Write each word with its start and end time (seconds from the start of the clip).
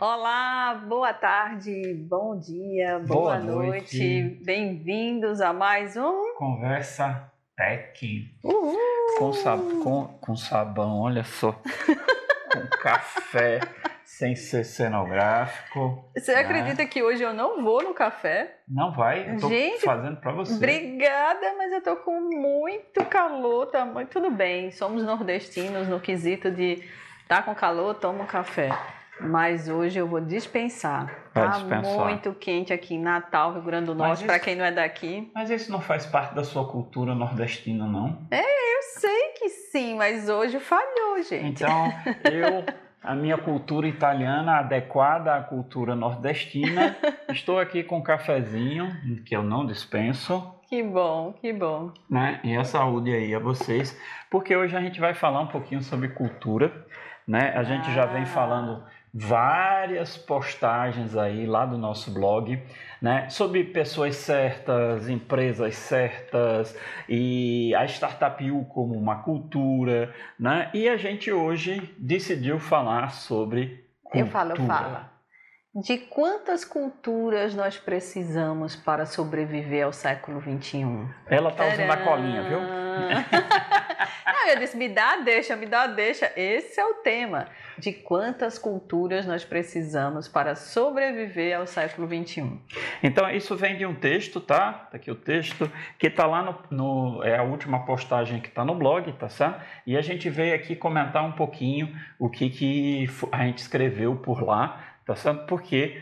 Olá, 0.00 0.82
boa 0.88 1.12
tarde, 1.12 1.92
bom 2.08 2.38
dia, 2.38 2.98
boa, 3.00 3.36
boa 3.36 3.38
noite. 3.38 3.98
noite. 3.98 4.42
Bem-vindos 4.46 5.42
a 5.42 5.52
mais 5.52 5.94
um 5.94 6.36
Conversa 6.38 7.30
Tech. 7.54 8.34
Uhul. 8.42 8.78
Com, 9.18 9.30
sab 9.34 9.60
com, 9.82 10.06
com 10.18 10.34
sabão, 10.34 11.02
olha 11.02 11.22
só. 11.22 11.52
com 12.50 12.66
café, 12.80 13.60
sem 14.02 14.34
ser 14.34 14.64
cenográfico. 14.64 16.10
Você 16.16 16.32
né? 16.32 16.40
acredita 16.40 16.86
que 16.86 17.02
hoje 17.02 17.22
eu 17.22 17.34
não 17.34 17.62
vou 17.62 17.82
no 17.82 17.92
café? 17.92 18.56
Não 18.66 18.94
vai? 18.94 19.34
Eu 19.34 19.38
tô 19.38 19.50
Gente, 19.50 19.82
fazendo 19.82 20.16
para 20.16 20.32
você. 20.32 20.54
Obrigada, 20.54 21.56
mas 21.58 21.72
eu 21.74 21.82
tô 21.82 21.96
com 21.96 22.18
muito 22.22 23.04
calor, 23.04 23.66
tá 23.66 23.84
muito 23.84 24.08
tudo 24.08 24.30
bem. 24.30 24.70
Somos 24.70 25.04
nordestinos 25.04 25.86
no 25.88 26.00
quesito 26.00 26.50
de 26.50 26.82
tá 27.28 27.42
com 27.42 27.54
calor, 27.54 27.96
toma 27.96 28.24
um 28.24 28.26
café. 28.26 28.70
Mas 29.22 29.68
hoje 29.68 29.98
eu 29.98 30.06
vou 30.06 30.20
dispensar. 30.20 31.06
Vai 31.34 31.44
tá 31.44 31.50
dispensar. 31.58 32.04
muito 32.04 32.32
quente 32.34 32.72
aqui 32.72 32.94
em 32.94 33.00
Natal, 33.00 33.52
Rio 33.52 33.62
Grande 33.62 33.86
do 33.86 33.94
Norte, 33.94 34.24
para 34.24 34.38
quem 34.38 34.56
não 34.56 34.64
é 34.64 34.72
daqui. 34.72 35.30
Mas 35.34 35.50
isso 35.50 35.70
não 35.70 35.80
faz 35.80 36.06
parte 36.06 36.34
da 36.34 36.42
sua 36.42 36.66
cultura 36.66 37.14
nordestina, 37.14 37.86
não? 37.86 38.18
É, 38.30 38.40
eu 38.40 38.82
sei 38.98 39.32
que 39.38 39.48
sim, 39.48 39.96
mas 39.96 40.28
hoje 40.28 40.58
falhou, 40.58 41.22
gente. 41.22 41.62
Então, 41.62 41.92
eu, 42.24 42.64
a 43.02 43.14
minha 43.14 43.38
cultura 43.38 43.86
italiana 43.86 44.58
adequada 44.58 45.34
à 45.34 45.42
cultura 45.42 45.94
nordestina, 45.94 46.96
estou 47.30 47.58
aqui 47.58 47.82
com 47.82 47.98
um 47.98 48.02
cafezinho, 48.02 48.90
que 49.24 49.36
eu 49.36 49.42
não 49.42 49.64
dispenso. 49.64 50.54
Que 50.68 50.82
bom, 50.82 51.32
que 51.32 51.52
bom. 51.52 51.92
Né? 52.08 52.40
E 52.44 52.56
a 52.56 52.64
saúde 52.64 53.12
aí 53.12 53.34
a 53.34 53.38
vocês, 53.38 53.98
porque 54.30 54.54
hoje 54.54 54.76
a 54.76 54.80
gente 54.80 55.00
vai 55.00 55.14
falar 55.14 55.40
um 55.40 55.48
pouquinho 55.48 55.82
sobre 55.82 56.08
cultura, 56.08 56.86
né? 57.26 57.52
A 57.56 57.62
gente 57.62 57.88
ah. 57.90 57.92
já 57.92 58.06
vem 58.06 58.22
ah. 58.22 58.26
falando 58.26 58.84
várias 59.12 60.16
postagens 60.16 61.16
aí 61.16 61.46
lá 61.46 61.66
do 61.66 61.76
nosso 61.76 62.12
blog, 62.12 62.62
né, 63.02 63.28
sobre 63.28 63.64
pessoas 63.64 64.16
certas, 64.16 65.08
empresas 65.08 65.74
certas 65.74 66.76
e 67.08 67.74
a 67.74 67.84
Startup 67.86 68.50
U 68.50 68.64
como 68.66 68.94
uma 68.94 69.22
cultura, 69.22 70.14
né? 70.38 70.70
E 70.74 70.88
a 70.88 70.96
gente 70.96 71.32
hoje 71.32 71.94
decidiu 71.98 72.58
falar 72.58 73.12
sobre 73.12 73.84
cultura. 74.04 74.24
Eu 74.24 74.26
falo, 74.26 74.56
fala. 74.56 75.10
De 75.74 75.98
quantas 75.98 76.64
culturas 76.64 77.54
nós 77.54 77.78
precisamos 77.78 78.74
para 78.74 79.06
sobreviver 79.06 79.86
ao 79.86 79.92
século 79.92 80.40
XXI? 80.40 81.08
Ela 81.26 81.52
tá 81.52 81.68
usando 81.68 81.90
a 81.90 81.96
colinha, 81.96 82.42
viu? 82.42 82.58
Não, 84.26 84.48
eu 84.48 84.58
disse, 84.58 84.76
me 84.76 84.88
dá 84.88 85.16
deixa, 85.16 85.56
me 85.56 85.66
dá 85.66 85.86
deixa. 85.86 86.32
Esse 86.36 86.80
é 86.80 86.84
o 86.84 86.94
tema. 86.94 87.48
De 87.78 87.92
quantas 87.92 88.58
culturas 88.58 89.26
nós 89.26 89.44
precisamos 89.44 90.28
para 90.28 90.54
sobreviver 90.54 91.58
ao 91.58 91.66
século 91.66 92.06
XXI. 92.06 92.60
Então, 93.02 93.30
isso 93.30 93.56
vem 93.56 93.76
de 93.76 93.86
um 93.86 93.94
texto, 93.94 94.40
tá? 94.40 94.72
Tá 94.90 94.96
aqui 94.96 95.10
o 95.10 95.14
texto, 95.14 95.70
que 95.98 96.08
está 96.08 96.26
lá 96.26 96.42
no, 96.42 96.58
no, 96.70 97.24
É 97.24 97.38
a 97.38 97.42
última 97.42 97.84
postagem 97.84 98.40
que 98.40 98.48
está 98.48 98.64
no 98.64 98.74
blog, 98.74 99.10
tá 99.14 99.28
certo? 99.28 99.60
E 99.86 99.96
a 99.96 100.02
gente 100.02 100.28
veio 100.28 100.54
aqui 100.54 100.76
comentar 100.76 101.24
um 101.24 101.32
pouquinho 101.32 101.94
o 102.18 102.28
que, 102.28 102.50
que 102.50 103.10
a 103.32 103.44
gente 103.44 103.58
escreveu 103.58 104.16
por 104.16 104.42
lá 104.42 104.90
tá 105.10 105.16
certo? 105.16 105.46
Porque 105.46 106.00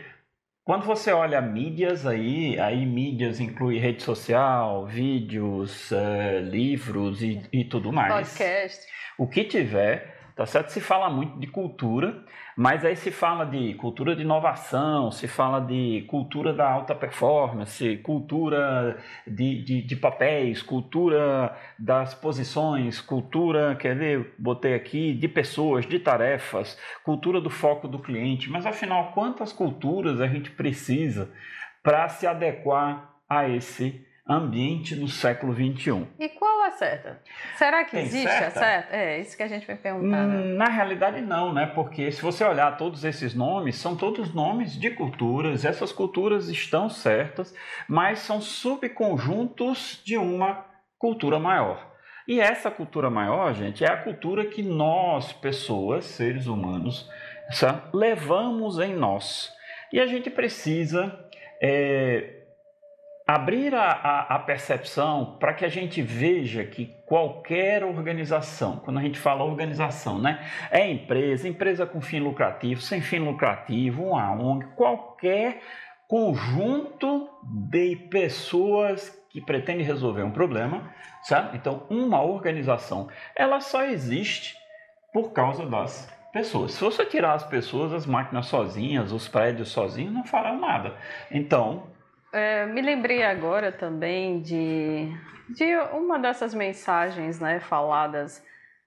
quando 0.69 0.85
você 0.85 1.11
olha 1.11 1.41
mídias 1.41 2.05
aí, 2.05 2.59
aí 2.59 2.85
mídias 2.85 3.39
inclui 3.39 3.79
rede 3.79 4.03
social, 4.03 4.85
vídeos, 4.85 5.89
uh, 5.89 6.43
livros 6.43 7.23
e, 7.23 7.41
e 7.51 7.65
tudo 7.65 7.91
mais. 7.91 8.13
Podcast. 8.13 8.85
O 9.17 9.27
que 9.27 9.45
tiver, 9.45 10.18
tá 10.39 10.45
certo? 10.45 10.69
Se 10.69 10.79
fala 10.79 11.09
muito 11.09 11.37
de 11.37 11.47
cultura, 11.47 12.23
mas 12.55 12.85
aí 12.85 12.95
se 12.95 13.11
fala 13.11 13.43
de 13.43 13.73
cultura 13.73 14.15
de 14.15 14.21
inovação, 14.21 15.11
se 15.11 15.27
fala 15.27 15.59
de 15.59 16.05
cultura 16.07 16.53
da 16.53 16.65
alta 16.65 16.95
performance, 16.95 17.97
cultura 17.97 18.97
de, 19.27 19.61
de, 19.61 19.81
de 19.81 19.95
papéis, 19.97 20.61
cultura 20.61 21.53
das 21.77 22.13
posições, 22.13 23.01
cultura, 23.01 23.75
quer 23.75 23.97
ver, 23.97 24.33
botei 24.39 24.75
aqui, 24.75 25.13
de 25.13 25.27
pessoas, 25.27 25.85
de 25.85 25.99
tarefas, 25.99 26.79
cultura 27.03 27.41
do 27.41 27.49
foco 27.49 27.85
do 27.85 27.99
cliente. 27.99 28.49
Mas 28.49 28.65
afinal, 28.65 29.11
quantas 29.11 29.51
culturas 29.51 30.21
a 30.21 30.27
gente 30.27 30.51
precisa 30.51 31.29
para 31.83 32.07
se 32.07 32.25
adequar 32.25 33.13
a 33.27 33.45
esse 33.45 34.07
ambiente 34.29 34.95
no 34.95 35.07
século 35.07 35.53
XXI. 35.53 36.05
E 36.19 36.29
qual 36.29 36.61
a 36.65 36.71
certa? 36.71 37.19
Será 37.57 37.83
que 37.83 37.91
Tem 37.91 38.01
existe 38.01 38.29
certa? 38.29 38.47
a 38.47 38.51
certa? 38.51 38.95
É, 38.95 39.19
isso 39.19 39.35
que 39.35 39.41
a 39.41 39.47
gente 39.47 39.65
vai 39.65 39.75
perguntar. 39.75 40.27
Né? 40.27 40.53
Na 40.55 40.69
realidade, 40.69 41.19
não, 41.21 41.51
né? 41.51 41.65
Porque 41.65 42.11
se 42.11 42.21
você 42.21 42.43
olhar 42.43 42.77
todos 42.77 43.03
esses 43.03 43.33
nomes, 43.33 43.75
são 43.75 43.95
todos 43.95 44.33
nomes 44.33 44.79
de 44.79 44.91
culturas, 44.91 45.65
essas 45.65 45.91
culturas 45.91 46.47
estão 46.47 46.89
certas, 46.89 47.53
mas 47.87 48.19
são 48.19 48.39
subconjuntos 48.39 49.99
de 50.05 50.15
uma 50.15 50.63
cultura 50.99 51.39
maior. 51.39 51.89
E 52.27 52.39
essa 52.39 52.69
cultura 52.69 53.09
maior, 53.09 53.55
gente, 53.55 53.83
é 53.83 53.89
a 53.89 53.97
cultura 53.97 54.45
que 54.45 54.61
nós, 54.61 55.33
pessoas, 55.33 56.05
seres 56.05 56.45
humanos, 56.45 57.09
levamos 57.91 58.77
em 58.77 58.93
nós. 58.93 59.51
E 59.91 59.99
a 59.99 60.05
gente 60.05 60.29
precisa 60.29 61.27
é, 61.59 62.38
abrir 63.29 63.75
a, 63.75 63.91
a, 63.91 64.35
a 64.35 64.39
percepção 64.39 65.37
para 65.39 65.53
que 65.53 65.63
a 65.63 65.69
gente 65.69 66.01
veja 66.01 66.63
que 66.63 66.87
qualquer 67.05 67.83
organização, 67.83 68.77
quando 68.77 68.97
a 68.97 69.03
gente 69.03 69.19
fala 69.19 69.43
organização, 69.43 70.17
né, 70.17 70.43
é 70.71 70.89
empresa, 70.89 71.47
empresa 71.47 71.85
com 71.85 72.01
fim 72.01 72.19
lucrativo, 72.21 72.81
sem 72.81 73.01
fim 73.01 73.19
lucrativo, 73.19 74.01
uma 74.01 74.31
ONG, 74.31 74.65
qualquer 74.75 75.61
conjunto 76.07 77.29
de 77.43 77.95
pessoas 78.09 79.15
que 79.29 79.39
pretende 79.39 79.83
resolver 79.83 80.23
um 80.23 80.31
problema, 80.31 80.91
sabe? 81.21 81.55
Então, 81.55 81.85
uma 81.87 82.23
organização, 82.23 83.09
ela 83.35 83.59
só 83.59 83.83
existe 83.83 84.55
por 85.13 85.33
causa 85.33 85.67
das 85.67 86.11
pessoas. 86.33 86.71
Se 86.71 86.83
você 86.83 87.05
tirar 87.05 87.33
as 87.33 87.43
pessoas, 87.43 87.93
as 87.93 88.07
máquinas 88.07 88.47
sozinhas, 88.47 89.11
os 89.11 89.27
prédios 89.27 89.69
sozinhos, 89.69 90.11
não 90.11 90.25
farão 90.25 90.59
nada. 90.59 90.95
Então, 91.29 91.83
é, 92.31 92.65
me 92.65 92.81
lembrei 92.81 93.23
agora 93.23 93.71
também 93.71 94.41
de, 94.41 95.11
de 95.49 95.75
uma 95.93 96.19
dessas 96.19 96.53
mensagens 96.53 97.39
né, 97.39 97.59
faladas 97.59 98.43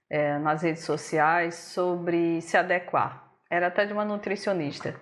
é, 0.09 0.37
nas 0.39 0.61
redes 0.61 0.83
sociais 0.83 1.55
sobre 1.55 2.41
se 2.41 2.55
adequar. 2.57 3.23
Era 3.49 3.67
até 3.67 3.85
de 3.85 3.93
uma 3.93 4.05
nutricionista. 4.05 4.95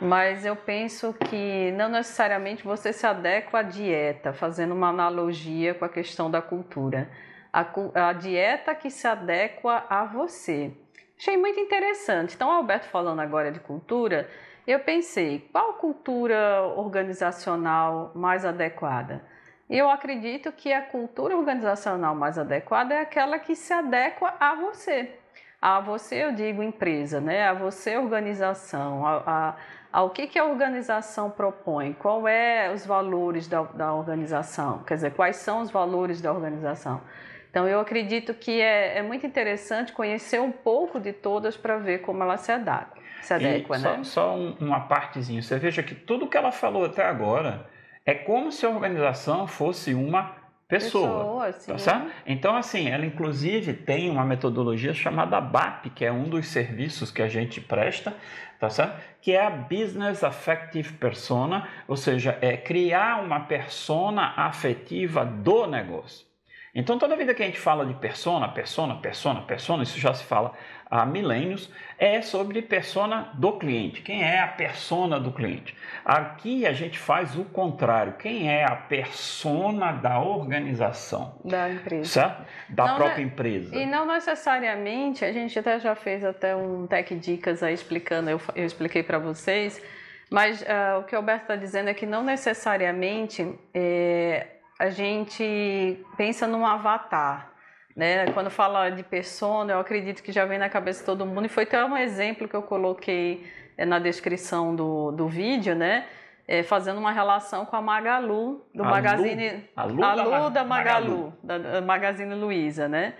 Mas 0.00 0.44
eu 0.44 0.54
penso 0.54 1.12
que 1.12 1.72
não 1.72 1.88
necessariamente 1.88 2.62
você 2.62 2.92
se 2.92 3.06
adequa 3.06 3.60
à 3.60 3.62
dieta, 3.62 4.32
fazendo 4.32 4.72
uma 4.72 4.88
analogia 4.88 5.74
com 5.74 5.84
a 5.84 5.88
questão 5.88 6.30
da 6.30 6.40
cultura. 6.40 7.10
A, 7.52 7.66
a 8.08 8.12
dieta 8.12 8.74
que 8.74 8.90
se 8.90 9.06
adequa 9.06 9.84
a 9.88 10.04
você. 10.04 10.72
Achei 11.18 11.36
muito 11.36 11.58
interessante. 11.58 12.36
Então, 12.36 12.50
Alberto 12.50 12.86
falando 12.86 13.20
agora 13.20 13.50
de 13.50 13.58
cultura, 13.58 14.28
eu 14.70 14.80
pensei, 14.80 15.48
qual 15.50 15.72
cultura 15.74 16.60
organizacional 16.76 18.12
mais 18.14 18.44
adequada? 18.44 19.22
Eu 19.68 19.88
acredito 19.88 20.52
que 20.52 20.70
a 20.74 20.82
cultura 20.82 21.34
organizacional 21.34 22.14
mais 22.14 22.38
adequada 22.38 22.94
é 22.94 23.00
aquela 23.00 23.38
que 23.38 23.56
se 23.56 23.72
adequa 23.72 24.34
a 24.38 24.54
você. 24.54 25.10
A 25.60 25.80
você, 25.80 26.22
eu 26.22 26.32
digo 26.32 26.62
empresa, 26.62 27.18
né? 27.18 27.48
A 27.48 27.54
você, 27.54 27.96
organização, 27.96 29.06
a, 29.06 29.22
a, 29.26 29.56
ao 29.90 30.10
que, 30.10 30.26
que 30.26 30.38
a 30.38 30.44
organização 30.44 31.30
propõe, 31.30 31.94
qual 31.94 32.28
é 32.28 32.70
os 32.70 32.84
valores 32.84 33.48
da, 33.48 33.62
da 33.62 33.94
organização, 33.94 34.84
quer 34.84 34.96
dizer, 34.96 35.14
quais 35.14 35.36
são 35.36 35.62
os 35.62 35.70
valores 35.70 36.20
da 36.20 36.30
organização. 36.30 37.00
Então, 37.50 37.66
eu 37.66 37.80
acredito 37.80 38.34
que 38.34 38.60
é, 38.60 38.98
é 38.98 39.02
muito 39.02 39.26
interessante 39.26 39.94
conhecer 39.94 40.42
um 40.42 40.52
pouco 40.52 41.00
de 41.00 41.14
todas 41.14 41.56
para 41.56 41.78
ver 41.78 42.00
como 42.00 42.22
ela 42.22 42.36
se 42.36 42.52
adequa 42.52 42.97
se 43.22 43.34
adequa, 43.34 43.76
e 43.76 43.80
né? 43.80 44.04
Só, 44.04 44.04
só 44.04 44.36
uma 44.36 44.80
partezinha. 44.80 45.42
Você 45.42 45.58
veja 45.58 45.82
que 45.82 45.94
tudo 45.94 46.26
que 46.26 46.36
ela 46.36 46.52
falou 46.52 46.84
até 46.84 47.04
agora 47.04 47.66
é 48.04 48.14
como 48.14 48.50
se 48.50 48.64
a 48.64 48.70
organização 48.70 49.46
fosse 49.46 49.94
uma 49.94 50.36
pessoa. 50.68 51.44
pessoa 51.46 51.74
tá 51.74 51.78
certo? 51.78 52.10
Então, 52.26 52.54
assim, 52.54 52.88
ela 52.88 53.04
inclusive 53.04 53.72
tem 53.72 54.10
uma 54.10 54.24
metodologia 54.24 54.92
chamada 54.92 55.40
BAP, 55.40 55.86
que 55.94 56.04
é 56.04 56.12
um 56.12 56.24
dos 56.28 56.46
serviços 56.46 57.10
que 57.10 57.22
a 57.22 57.28
gente 57.28 57.60
presta, 57.60 58.14
tá 58.60 58.68
certo? 58.68 59.00
Que 59.20 59.32
é 59.32 59.44
a 59.44 59.50
Business 59.50 60.22
Affective 60.22 60.92
Persona, 60.94 61.66
ou 61.86 61.96
seja, 61.96 62.38
é 62.40 62.56
criar 62.56 63.22
uma 63.22 63.40
persona 63.40 64.34
afetiva 64.36 65.24
do 65.24 65.66
negócio. 65.66 66.27
Então, 66.74 66.98
toda 66.98 67.16
vida 67.16 67.34
que 67.34 67.42
a 67.42 67.46
gente 67.46 67.58
fala 67.58 67.86
de 67.86 67.94
persona, 67.94 68.48
persona, 68.48 68.96
persona, 68.96 69.42
persona, 69.42 69.82
isso 69.82 69.98
já 69.98 70.12
se 70.12 70.24
fala 70.24 70.52
há 70.90 71.04
milênios, 71.04 71.70
é 71.98 72.20
sobre 72.22 72.62
persona 72.62 73.30
do 73.34 73.52
cliente. 73.58 74.02
Quem 74.02 74.22
é 74.22 74.40
a 74.40 74.46
persona 74.46 75.18
do 75.18 75.32
cliente? 75.32 75.74
Aqui 76.04 76.66
a 76.66 76.72
gente 76.72 76.98
faz 76.98 77.36
o 77.36 77.44
contrário. 77.44 78.14
Quem 78.14 78.50
é 78.50 78.64
a 78.64 78.76
persona 78.76 79.92
da 79.92 80.20
organização? 80.20 81.40
Da 81.44 81.70
empresa. 81.70 82.04
Certo? 82.04 82.46
Da 82.68 82.86
não, 82.86 82.96
própria 82.96 83.22
empresa. 83.22 83.74
E 83.74 83.86
não 83.86 84.06
necessariamente, 84.06 85.24
a 85.24 85.32
gente 85.32 85.58
até 85.58 85.78
já 85.78 85.94
fez 85.94 86.24
até 86.24 86.54
um 86.54 86.86
Tech 86.86 87.14
Dicas 87.14 87.62
aí 87.62 87.74
explicando, 87.74 88.30
eu, 88.30 88.40
eu 88.54 88.64
expliquei 88.64 89.02
para 89.02 89.18
vocês, 89.18 89.82
mas 90.30 90.60
uh, 90.62 91.00
o 91.00 91.04
que 91.04 91.14
o 91.14 91.18
Alberto 91.18 91.42
está 91.42 91.56
dizendo 91.56 91.88
é 91.88 91.94
que 91.94 92.06
não 92.06 92.22
necessariamente 92.22 93.58
é, 93.72 94.57
a 94.78 94.90
gente 94.90 95.98
pensa 96.16 96.46
num 96.46 96.64
avatar. 96.64 97.50
Né? 97.96 98.30
Quando 98.30 98.48
fala 98.48 98.90
de 98.90 99.02
persona, 99.02 99.72
eu 99.72 99.80
acredito 99.80 100.22
que 100.22 100.30
já 100.30 100.44
vem 100.44 100.56
na 100.56 100.68
cabeça 100.68 101.00
de 101.00 101.06
todo 101.06 101.26
mundo, 101.26 101.46
e 101.46 101.48
foi 101.48 101.64
até 101.64 101.84
um 101.84 101.96
exemplo 101.96 102.46
que 102.46 102.54
eu 102.54 102.62
coloquei 102.62 103.44
é, 103.76 103.84
na 103.84 103.98
descrição 103.98 104.74
do, 104.74 105.10
do 105.10 105.26
vídeo, 105.26 105.74
né? 105.74 106.06
É, 106.46 106.62
fazendo 106.62 106.98
uma 106.98 107.12
relação 107.12 107.66
com 107.66 107.76
a 107.76 107.82
Magalu, 107.82 108.64
do 108.72 108.82
a 108.82 108.88
Magazine. 108.88 109.68
Lu, 109.76 110.02
a 110.02 110.14
Lu, 110.14 110.30
da, 110.30 110.48
da 110.48 110.64
Magalu, 110.64 111.34
Magalu, 111.42 111.72
da 111.72 111.80
Magazine 111.82 112.34
Luiza, 112.34 112.88
né? 112.88 113.14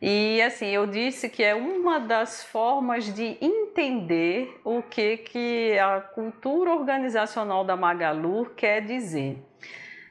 E 0.00 0.40
assim, 0.42 0.66
eu 0.66 0.86
disse 0.86 1.28
que 1.28 1.42
é 1.42 1.56
uma 1.56 1.98
das 1.98 2.44
formas 2.44 3.12
de 3.12 3.36
entender 3.40 4.60
o 4.62 4.80
que, 4.80 5.16
que 5.16 5.76
a 5.78 6.00
cultura 6.00 6.72
organizacional 6.72 7.64
da 7.64 7.76
Magalu 7.76 8.46
quer 8.54 8.80
dizer. 8.82 9.42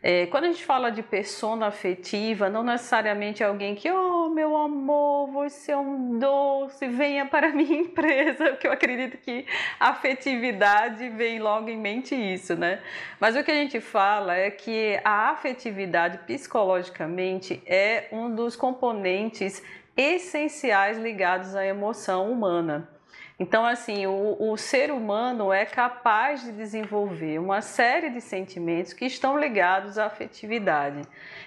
É, 0.10 0.26
quando 0.28 0.46
a 0.46 0.48
gente 0.48 0.64
fala 0.64 0.90
de 0.90 1.04
persona 1.04 1.68
afetiva, 1.68 2.50
não 2.50 2.64
necessariamente 2.64 3.44
é 3.44 3.46
alguém 3.46 3.76
que, 3.76 3.92
oh, 3.92 4.30
meu 4.30 4.56
amor, 4.56 5.30
você 5.30 5.74
é 5.74 5.78
um 5.78 6.18
doce, 6.18 6.88
venha 6.88 7.26
para 7.26 7.48
a 7.48 7.52
minha 7.52 7.82
empresa, 7.82 8.52
porque 8.52 8.68
eu 8.68 8.72
acredito 8.72 9.18
que 9.18 9.46
afetividade 9.78 11.10
vem 11.10 11.40
logo 11.40 11.68
em 11.68 11.76
mente 11.76 12.16
isso, 12.16 12.56
né? 12.56 12.80
Mas 13.20 13.36
o 13.36 13.44
que 13.44 13.52
a 13.52 13.56
gente 13.56 13.82
fala 13.82 14.34
é 14.34 14.50
que 14.50 14.98
a 15.04 15.32
afetividade, 15.32 16.20
psicologicamente, 16.20 17.62
é 17.66 18.08
um 18.10 18.34
dos 18.34 18.56
componentes 18.56 19.62
essenciais 19.98 20.98
ligados 20.98 21.54
à 21.54 21.66
emoção 21.66 22.32
humana. 22.32 22.97
Então, 23.40 23.64
assim, 23.64 24.08
o, 24.08 24.36
o, 24.40 24.58
ser 24.58 24.92
humano 24.92 25.54
é 25.54 25.64
capaz 25.64 26.44
de 26.44 26.52
desenvolver 26.52 27.38
uma 27.40 27.62
série 27.62 28.10
de 28.10 28.20
sentimentos 28.20 28.94
que 28.94 29.06
estão 29.06 29.40
ligados 29.40 30.00
à 30.00 30.08
afetividade. 30.08 31.04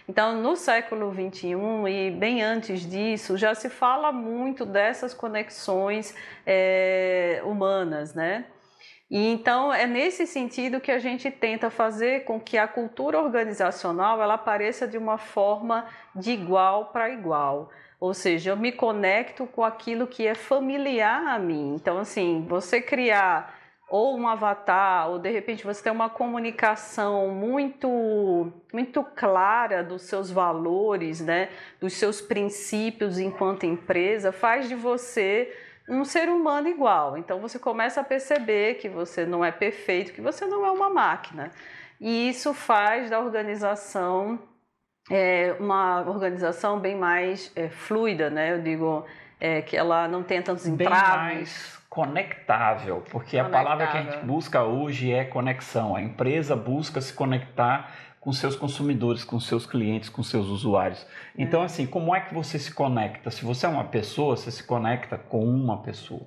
Então, 0.09 0.41
no 0.41 0.55
século 0.55 1.13
XXI 1.13 1.57
e 1.89 2.11
bem 2.13 2.43
antes 2.43 2.89
disso, 2.89 3.37
já 3.37 3.57
se 3.57 3.69
fala 3.69 4.13
muito 4.13 4.65
dessas 4.65 5.13
conexões 5.13 6.15
é, 6.47 7.43
humanas, 7.45 8.15
né? 8.15 8.45
E 9.11 9.27
então 9.33 9.75
é 9.75 9.89
nesse 9.89 10.25
sentido 10.25 10.81
que 10.81 10.93
a 10.93 11.01
gente 11.01 11.29
tenta 11.33 11.69
fazer 11.69 12.23
com 12.23 12.39
que 12.39 12.57
a 12.57 12.69
cultura 12.69 13.21
organizacional 13.21 14.23
ela 14.23 14.35
apareça 14.35 14.87
de 14.87 14.97
uma 14.97 15.19
forma 15.19 15.85
de 16.15 16.31
igual 16.31 16.93
para 16.93 17.11
igual. 17.11 17.71
Ou 18.01 18.15
seja, 18.15 18.51
eu 18.51 18.57
me 18.57 18.73
conecto 18.73 19.47
com 19.47 19.63
aquilo 19.63 20.07
que 20.07 20.27
é 20.27 20.35
familiar 20.35 21.27
a 21.27 21.39
mim. 21.39 21.75
Então, 21.75 21.99
assim, 21.99 22.47
você 22.49 22.81
criar 22.81 23.61
ou 23.91 24.17
um 24.17 24.29
avatar, 24.29 25.11
ou 25.11 25.19
de 25.19 25.29
repente 25.31 25.65
você 25.65 25.83
ter 25.83 25.91
uma 25.91 26.09
comunicação 26.09 27.29
muito 27.29 28.53
muito 28.73 29.03
clara 29.03 29.83
dos 29.83 30.03
seus 30.03 30.31
valores, 30.31 31.21
né, 31.21 31.49
dos 31.81 31.95
seus 31.95 32.21
princípios 32.21 33.19
enquanto 33.19 33.67
empresa, 33.67 34.31
faz 34.31 34.69
de 34.69 34.77
você 34.77 35.53
um 35.89 36.05
ser 36.05 36.29
humano 36.29 36.69
igual. 36.69 37.19
Então 37.19 37.41
você 37.41 37.59
começa 37.59 38.01
a 38.01 38.05
perceber 38.05 38.75
que 38.75 38.89
você 38.89 39.27
não 39.27 39.45
é 39.45 39.51
perfeito, 39.51 40.13
que 40.13 40.21
você 40.21 40.47
não 40.47 40.65
é 40.65 40.71
uma 40.71 40.89
máquina. 40.89 41.51
E 42.01 42.29
isso 42.29 42.55
faz 42.55 43.11
da 43.11 43.19
organização 43.19 44.39
é 45.09 45.57
uma 45.59 46.01
organização 46.03 46.79
bem 46.79 46.97
mais 46.97 47.53
é, 47.55 47.69
fluida, 47.69 48.29
né? 48.29 48.53
Eu 48.53 48.63
digo 48.63 49.07
é, 49.41 49.63
que 49.63 49.77
ela 49.77 50.09
não 50.09 50.23
tem 50.23 50.43
tantos 50.43 50.67
entraves. 50.67 50.99
Bem 51.01 51.35
mais 51.35 51.81
conectável, 51.89 53.03
porque 53.11 53.37
conectável. 53.37 53.47
a 53.47 53.63
palavra 53.63 53.87
que 53.89 53.97
a 53.97 54.03
gente 54.03 54.25
busca 54.25 54.63
hoje 54.63 55.13
é 55.13 55.25
conexão. 55.25 55.97
A 55.97 56.03
empresa 56.03 56.55
busca 56.55 57.01
se 57.01 57.13
conectar 57.13 57.93
com 58.21 58.35
seus 58.35 58.55
consumidores, 58.55 59.25
com 59.25 59.41
seus 59.41 59.65
clientes, 59.65 60.11
com 60.11 60.23
seus 60.23 60.49
usuários. 60.49 61.07
Então, 61.39 61.63
é. 61.63 61.65
assim, 61.65 61.87
como 61.87 62.15
é 62.15 62.21
que 62.21 62.35
você 62.35 62.59
se 62.59 62.71
conecta? 62.71 63.31
Se 63.31 63.43
você 63.43 63.65
é 63.65 63.69
uma 63.69 63.85
pessoa, 63.85 64.37
você 64.37 64.51
se 64.51 64.63
conecta 64.63 65.17
com 65.17 65.43
uma 65.43 65.79
pessoa. 65.79 66.21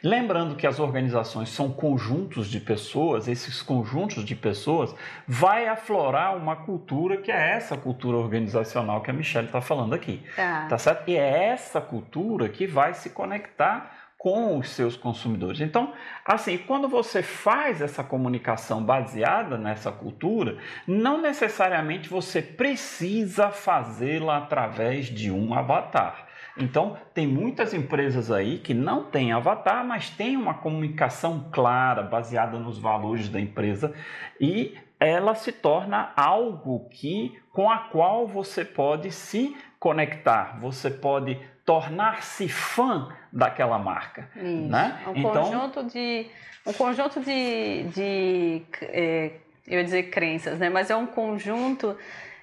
Lembrando 0.00 0.54
que 0.54 0.64
as 0.64 0.78
organizações 0.78 1.48
são 1.48 1.72
conjuntos 1.72 2.46
de 2.46 2.60
pessoas, 2.60 3.26
esses 3.26 3.60
conjuntos 3.62 4.24
de 4.24 4.36
pessoas 4.36 4.94
vai 5.26 5.66
aflorar 5.66 6.36
uma 6.36 6.54
cultura 6.54 7.16
que 7.16 7.32
é 7.32 7.56
essa 7.56 7.76
cultura 7.76 8.16
organizacional 8.16 9.00
que 9.00 9.10
a 9.10 9.14
Michelle 9.14 9.48
está 9.48 9.60
falando 9.60 9.92
aqui. 9.92 10.22
Tá. 10.36 10.66
tá 10.68 10.78
certo? 10.78 11.08
E 11.08 11.16
é 11.16 11.46
essa 11.46 11.80
cultura 11.80 12.48
que 12.48 12.64
vai 12.64 12.94
se 12.94 13.10
conectar 13.10 13.99
com 14.20 14.58
os 14.58 14.68
seus 14.68 14.98
consumidores. 14.98 15.62
Então, 15.62 15.94
assim, 16.26 16.58
quando 16.58 16.86
você 16.86 17.22
faz 17.22 17.80
essa 17.80 18.04
comunicação 18.04 18.84
baseada 18.84 19.56
nessa 19.56 19.90
cultura, 19.90 20.58
não 20.86 21.22
necessariamente 21.22 22.06
você 22.06 22.42
precisa 22.42 23.48
fazê-la 23.48 24.36
através 24.36 25.06
de 25.06 25.30
um 25.30 25.54
avatar. 25.54 26.28
Então, 26.58 26.98
tem 27.14 27.26
muitas 27.26 27.72
empresas 27.72 28.30
aí 28.30 28.58
que 28.58 28.74
não 28.74 29.04
têm 29.04 29.32
avatar, 29.32 29.82
mas 29.86 30.10
têm 30.10 30.36
uma 30.36 30.52
comunicação 30.52 31.48
clara, 31.50 32.02
baseada 32.02 32.58
nos 32.58 32.78
valores 32.78 33.26
da 33.26 33.40
empresa 33.40 33.94
e 34.38 34.76
ela 35.00 35.34
se 35.34 35.50
torna 35.50 36.12
algo 36.14 36.90
que 36.90 37.40
com 37.54 37.70
a 37.70 37.78
qual 37.78 38.26
você 38.26 38.66
pode 38.66 39.10
se 39.12 39.56
conectar, 39.78 40.58
você 40.60 40.90
pode 40.90 41.40
tornar-se 41.70 42.48
fã 42.48 43.12
daquela 43.32 43.78
marca. 43.78 44.28
Isso. 44.34 44.68
Né? 44.68 44.98
Um 45.06 45.18
então, 45.20 45.44
conjunto 45.44 45.84
de 45.84 46.26
um 46.66 46.72
conjunto 46.72 47.20
de, 47.20 47.84
de 47.94 48.62
é, 48.82 49.30
eu 49.68 49.78
ia 49.78 49.84
dizer 49.84 50.02
crenças, 50.10 50.58
né? 50.58 50.68
Mas 50.68 50.90
é 50.90 50.96
um 50.96 51.06
conjunto 51.06 51.96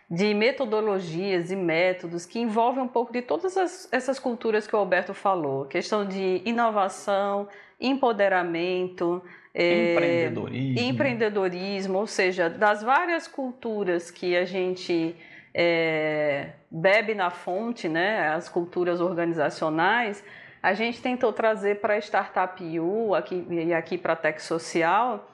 de 0.10 0.34
metodologias 0.34 1.52
e 1.52 1.58
métodos 1.58 2.26
que 2.26 2.40
envolvem 2.40 2.82
um 2.82 2.88
pouco 2.88 3.12
de 3.12 3.22
todas 3.22 3.58
as, 3.58 3.90
essas 3.92 4.18
culturas 4.18 4.66
que 4.66 4.74
o 4.74 4.80
Alberto 4.80 5.14
falou, 5.14 5.66
questão 5.66 6.08
de 6.08 6.42
inovação, 6.46 7.50
empoderamento, 7.82 9.22
é, 9.54 9.92
empreendedorismo. 9.92 10.80
empreendedorismo, 10.80 11.98
ou 11.98 12.08
seja, 12.08 12.50
das 12.50 12.82
várias 12.82 13.28
culturas 13.28 14.10
que 14.10 14.38
a 14.38 14.46
gente 14.46 15.18
é, 15.60 16.50
bebe 16.70 17.16
na 17.16 17.32
fonte, 17.32 17.90
né, 17.90 18.30
as 18.30 18.48
culturas 18.48 19.02
organizacionais, 19.02 20.24
a 20.62 20.76
gente 20.76 21.02
tentou 21.02 21.34
trazer 21.34 21.82
para 21.82 21.96
a 21.96 21.98
Startup 21.98 22.80
U 22.80 23.16
aqui, 23.16 23.44
e 23.50 23.74
aqui 23.74 23.98
para 23.98 24.14
a 24.14 24.16
Tech 24.16 24.40
Social 24.40 25.28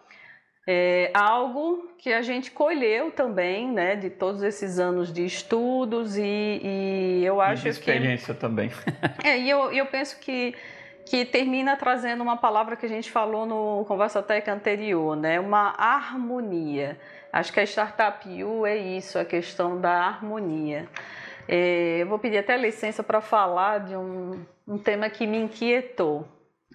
é, 0.66 1.12
algo 1.14 1.90
que 1.98 2.14
a 2.14 2.22
gente 2.22 2.52
colheu 2.52 3.12
também, 3.12 3.70
né, 3.70 3.98
de 3.98 4.10
todos 4.10 4.44
esses 4.44 4.80
anos 4.80 5.12
de 5.12 5.26
estudos 5.26 6.16
e, 6.16 6.62
e 6.64 7.22
eu 7.26 7.42
acho 7.42 7.64
e 7.64 7.64
de 7.64 7.70
experiência 7.70 8.34
que, 8.34 8.40
também. 8.40 8.72
É, 9.26 9.38
e 9.38 9.50
eu, 9.50 9.74
eu 9.74 9.86
penso 9.88 10.18
que 10.22 10.56
que 11.06 11.26
termina 11.26 11.76
trazendo 11.76 12.22
uma 12.22 12.38
palavra 12.38 12.76
que 12.76 12.86
a 12.86 12.90
gente 12.90 13.12
falou 13.12 13.46
no 13.46 13.86
Conversa 13.86 14.22
Tech 14.22 14.50
anterior, 14.50 15.16
né? 15.16 15.40
Uma 15.40 15.74
harmonia. 15.78 17.00
Acho 17.32 17.52
que 17.52 17.60
a 17.60 17.64
Startup 17.64 18.44
U 18.44 18.66
é 18.66 18.78
isso, 18.78 19.18
a 19.18 19.26
questão 19.26 19.80
da 19.80 19.92
harmonia. 19.92 20.88
É, 21.48 22.00
eu 22.02 22.08
vou 22.08 22.20
pedir 22.20 22.38
até 22.38 22.56
licença 22.58 23.04
para 23.04 23.22
falar 23.22 23.80
de 23.80 23.96
um, 23.96 24.46
um 24.68 24.78
tema 24.78 25.10
que 25.10 25.28
me 25.28 25.38
inquietou. 25.38 26.28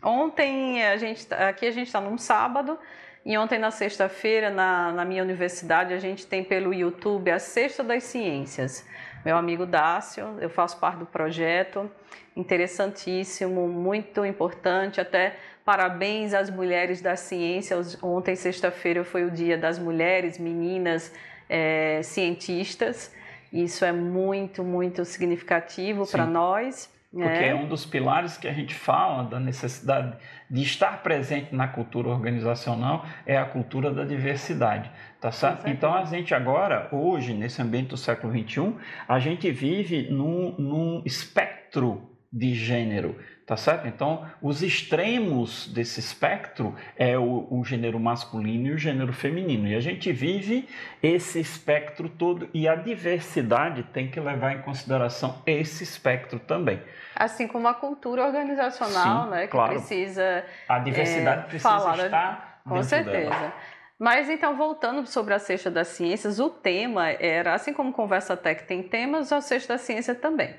Ontem, 0.02 0.84
a 0.84 0.96
gente, 0.96 1.26
tá, 1.26 1.48
aqui 1.48 1.66
a 1.66 1.70
gente 1.70 1.86
está 1.86 2.00
num 2.00 2.18
sábado, 2.18 2.78
e 3.24 3.36
ontem, 3.36 3.58
na 3.58 3.70
sexta-feira, 3.70 4.48
na, 4.48 4.92
na, 4.92 5.04
minha 5.04 5.22
universidade, 5.22 5.92
a 5.92 5.98
gente 5.98 6.26
tem 6.26 6.42
pelo 6.42 6.72
YouTube 6.72 7.30
a 7.30 7.38
Sexta 7.38 7.82
das 7.82 8.04
Ciências. 8.04 8.86
Meu 9.24 9.36
amigo 9.36 9.66
Dácio, 9.66 10.36
eu 10.40 10.48
faço 10.48 10.78
parte 10.78 10.98
do 10.98 11.06
projeto, 11.06 11.90
interessantíssimo, 12.36 13.68
muito 13.68 14.24
importante, 14.24 15.00
até 15.00 15.36
Parabéns 15.68 16.32
às 16.32 16.48
mulheres 16.48 17.02
da 17.02 17.14
ciência. 17.14 17.76
Ontem, 18.00 18.34
sexta-feira, 18.34 19.04
foi 19.04 19.24
o 19.24 19.30
dia 19.30 19.58
das 19.58 19.78
mulheres, 19.78 20.38
meninas 20.38 21.12
é, 21.46 22.00
cientistas. 22.02 23.14
Isso 23.52 23.84
é 23.84 23.92
muito, 23.92 24.64
muito 24.64 25.04
significativo 25.04 26.06
para 26.06 26.24
nós. 26.24 26.90
Porque 27.10 27.26
é. 27.26 27.48
é 27.48 27.54
um 27.54 27.66
dos 27.66 27.86
pilares 27.86 28.36
que 28.36 28.46
a 28.46 28.52
gente 28.52 28.74
fala 28.74 29.24
da 29.24 29.40
necessidade 29.40 30.14
de 30.50 30.62
estar 30.62 31.02
presente 31.02 31.54
na 31.54 31.66
cultura 31.66 32.10
organizacional 32.10 33.04
é 33.24 33.36
a 33.38 33.46
cultura 33.46 33.90
da 33.90 34.04
diversidade, 34.04 34.90
tá 35.18 35.32
certo? 35.32 35.66
Então 35.68 35.94
a 35.94 36.04
gente 36.04 36.34
agora, 36.34 36.86
hoje, 36.92 37.32
nesse 37.32 37.62
ambiente 37.62 37.88
do 37.88 37.96
século 37.96 38.32
XXI, 38.32 38.74
a 39.08 39.18
gente 39.18 39.50
vive 39.50 40.10
num, 40.10 40.54
num 40.58 41.02
espectro 41.04 42.17
de 42.30 42.54
gênero, 42.54 43.18
tá 43.46 43.56
certo? 43.56 43.88
Então, 43.88 44.26
os 44.42 44.62
extremos 44.62 45.66
desse 45.66 45.98
espectro 45.98 46.74
é 46.96 47.16
o, 47.16 47.48
o, 47.50 47.64
gênero 47.64 47.98
masculino 47.98 48.66
e 48.68 48.72
o 48.72 48.78
gênero 48.78 49.14
feminino. 49.14 49.66
E 49.66 49.74
a 49.74 49.80
gente 49.80 50.12
vive 50.12 50.68
esse 51.02 51.40
espectro 51.40 52.08
todo 52.08 52.48
e 52.52 52.68
a 52.68 52.74
diversidade 52.74 53.82
tem 53.84 54.10
que 54.10 54.20
levar 54.20 54.52
em 54.52 54.60
consideração 54.60 55.42
esse 55.46 55.82
espectro 55.82 56.38
também. 56.38 56.82
Assim 57.16 57.48
como 57.48 57.66
a 57.66 57.74
cultura 57.74 58.26
organizacional, 58.26 59.24
Sim, 59.24 59.30
né, 59.30 59.42
que 59.46 59.52
claro. 59.52 59.72
precisa 59.72 60.44
a 60.68 60.78
diversidade 60.78 61.40
é, 61.40 61.44
precisa 61.44 61.68
falar 61.68 62.04
estar 62.04 62.60
com 62.64 62.82
certeza. 62.82 63.30
Dela. 63.30 63.54
Mas 63.98 64.28
então, 64.28 64.56
voltando 64.56 65.04
sobre 65.06 65.34
a 65.34 65.38
Sexta 65.38 65.70
das 65.70 65.88
Ciências, 65.88 66.38
o 66.38 66.50
tema 66.50 67.08
era, 67.10 67.54
assim 67.54 67.72
como 67.72 67.92
Conversa 67.92 68.36
Tech 68.36 68.62
tem 68.64 68.82
temas, 68.82 69.32
a 69.32 69.40
Sexta 69.40 69.74
da 69.74 69.78
Ciência 69.78 70.14
também. 70.14 70.54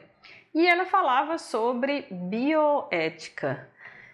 E 0.54 0.68
ela 0.68 0.86
falava 0.86 1.38
sobre 1.38 2.08
bioética. 2.10 3.68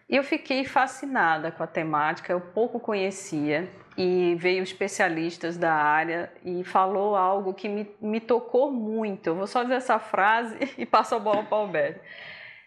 Eu 0.07 0.23
fiquei 0.23 0.65
fascinada 0.65 1.51
com 1.51 1.63
a 1.63 1.67
temática, 1.67 2.31
eu 2.31 2.39
pouco 2.39 2.79
conhecia 2.79 3.67
e 3.97 4.35
veio 4.35 4.61
especialistas 4.61 5.57
da 5.57 5.73
área 5.73 6.31
e 6.43 6.63
falou 6.63 7.15
algo 7.15 7.53
que 7.53 7.67
me, 7.67 7.89
me 7.99 8.19
tocou 8.19 8.71
muito. 8.71 9.27
Eu 9.27 9.35
vou 9.35 9.47
só 9.47 9.63
dizer 9.63 9.75
essa 9.75 9.97
frase 9.97 10.57
e 10.77 10.85
passo 10.85 11.15
a 11.15 11.19
bola 11.19 11.43
para 11.43 11.57
o 11.57 11.61
Alberto. 11.61 12.01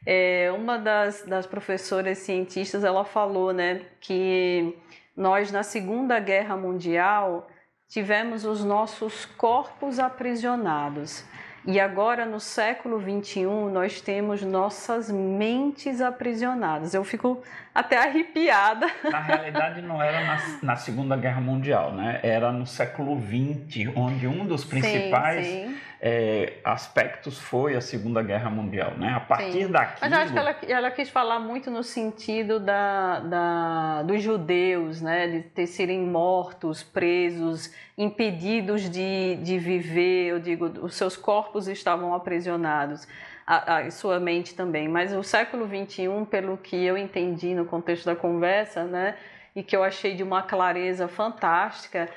É, 0.07 0.51
uma 0.57 0.79
das, 0.79 1.23
das 1.23 1.47
professoras 1.47 2.19
cientistas 2.19 2.83
ela 2.83 3.05
falou 3.05 3.53
né, 3.53 3.83
que 4.01 4.77
nós 5.17 5.53
na 5.53 5.63
Segunda 5.63 6.19
Guerra 6.19 6.57
Mundial 6.57 7.49
tivemos 7.89 8.45
os 8.45 8.65
nossos 8.65 9.25
corpos 9.27 9.99
aprisionados. 9.99 11.25
E 11.71 11.79
agora, 11.79 12.25
no 12.25 12.41
século 12.41 12.99
XXI, 12.99 13.45
nós 13.71 14.01
temos 14.01 14.43
nossas 14.43 15.11
mentes 15.11 16.01
aprisionadas. 16.01 16.95
Eu 16.95 17.05
fico 17.05 17.43
até 17.75 17.99
arrepiada. 17.99 18.87
Na 19.05 19.21
realidade, 19.21 19.83
não 19.83 20.03
era 20.03 20.25
na, 20.25 20.39
na 20.63 20.77
Segunda 20.77 21.15
Guerra 21.15 21.43
Mundial, 21.43 21.93
né? 21.93 22.21
Era 22.23 22.51
no 22.51 22.67
século 22.67 23.21
XX, 23.21 23.93
onde 23.95 24.27
um 24.27 24.47
dos 24.47 24.65
principais 24.65 25.47
sim, 25.47 25.69
sim. 25.69 25.77
É, 26.01 26.59
aspectos 26.63 27.39
foi 27.41 27.75
a 27.75 27.81
Segunda 27.81 28.23
Guerra 28.23 28.49
Mundial, 28.49 28.93
né? 28.97 29.15
A 29.15 29.21
partir 29.21 29.65
sim. 29.65 29.71
daquilo... 29.71 29.99
Mas 30.01 30.13
eu 30.13 30.19
acho 30.19 30.33
que 30.33 30.39
ela, 30.39 30.57
ela 30.79 30.91
quis 30.93 31.09
falar 31.09 31.41
muito 31.41 31.73
no 31.73 31.83
sentido 31.83 32.61
da, 32.61 33.19
da, 33.19 34.03
dos 34.05 34.23
judeus, 34.23 35.03
né? 35.03 35.27
De 35.27 35.41
ter 35.41 35.67
serem 35.67 36.01
mortos, 36.01 36.85
presos, 36.85 37.73
impedidos 37.99 38.89
de, 38.89 39.37
de 39.43 39.59
viver, 39.59 40.29
eu 40.29 40.39
digo, 40.39 40.67
os 40.83 40.95
seus 40.95 41.17
corpos 41.17 41.67
estavam 41.67 42.15
aprisionados, 42.15 43.09
a, 43.45 43.79
a 43.79 43.91
sua 43.91 44.21
mente 44.21 44.55
também. 44.55 44.89
Mas 44.89 45.13
o 45.13 45.25
século 45.25 45.67
XXI, 45.67 46.09
pelo 46.31 46.57
que 46.57 46.77
eu 46.77 46.97
entendi 46.97 47.57
no 47.57 47.65
contexto 47.65 48.05
da 48.05 48.15
conversa, 48.15 48.85
né, 48.85 49.17
e 49.55 49.65
que 49.65 49.75
eu 49.75 49.83
achei 49.83 50.15
de 50.15 50.23
uma 50.23 50.43
clareza 50.43 51.09
fantástica, 51.09 52.09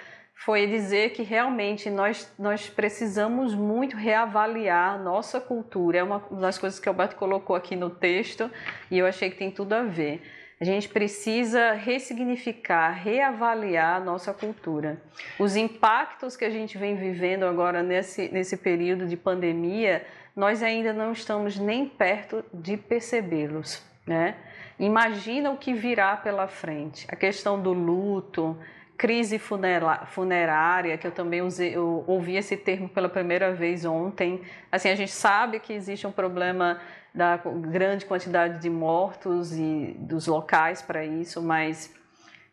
foi 0.45 0.65
dizer 0.65 1.11
que 1.11 1.21
realmente 1.21 1.89
nós, 1.89 2.31
nós 2.37 2.67
precisamos 2.67 3.53
muito 3.53 3.95
reavaliar 3.95 5.01
nossa 5.01 5.39
cultura. 5.39 5.99
É 5.99 6.03
uma 6.03 6.19
das 6.31 6.57
coisas 6.57 6.79
que 6.79 6.89
o 6.89 6.91
Alberto 6.91 7.15
colocou 7.15 7.55
aqui 7.55 7.75
no 7.75 7.91
texto 7.91 8.49
e 8.89 8.97
eu 8.97 9.05
achei 9.05 9.29
que 9.29 9.37
tem 9.37 9.51
tudo 9.51 9.73
a 9.73 9.83
ver. 9.83 10.21
A 10.59 10.63
gente 10.63 10.89
precisa 10.89 11.73
ressignificar, 11.73 12.91
reavaliar 12.91 13.97
a 13.97 13.99
nossa 13.99 14.33
cultura. 14.33 15.01
Os 15.39 15.55
impactos 15.55 16.35
que 16.35 16.45
a 16.45 16.49
gente 16.49 16.77
vem 16.77 16.95
vivendo 16.95 17.43
agora 17.43 17.83
nesse, 17.83 18.29
nesse 18.29 18.57
período 18.57 19.07
de 19.07 19.17
pandemia, 19.17 20.05
nós 20.35 20.63
ainda 20.63 20.91
não 20.91 21.11
estamos 21.11 21.57
nem 21.57 21.87
perto 21.87 22.43
de 22.53 22.77
percebê-los. 22.77 23.83
Né? 24.07 24.35
Imagina 24.79 25.51
o 25.51 25.57
que 25.57 25.73
virá 25.73 26.17
pela 26.17 26.47
frente. 26.47 27.05
A 27.09 27.15
questão 27.15 27.61
do 27.61 27.73
luto, 27.73 28.57
crise 29.01 29.39
funerária, 29.39 30.95
que 30.95 31.07
eu 31.07 31.11
também 31.11 31.41
usei, 31.41 31.75
eu 31.75 32.03
ouvi 32.05 32.35
esse 32.35 32.55
termo 32.55 32.87
pela 32.87 33.09
primeira 33.09 33.51
vez 33.51 33.83
ontem. 33.83 34.43
Assim, 34.71 34.89
a 34.89 34.95
gente 34.95 35.11
sabe 35.11 35.59
que 35.59 35.73
existe 35.73 36.05
um 36.05 36.11
problema 36.11 36.79
da 37.11 37.35
grande 37.37 38.05
quantidade 38.05 38.61
de 38.61 38.69
mortos 38.69 39.57
e 39.57 39.95
dos 39.97 40.27
locais 40.27 40.83
para 40.83 41.03
isso, 41.03 41.41
mas 41.41 41.91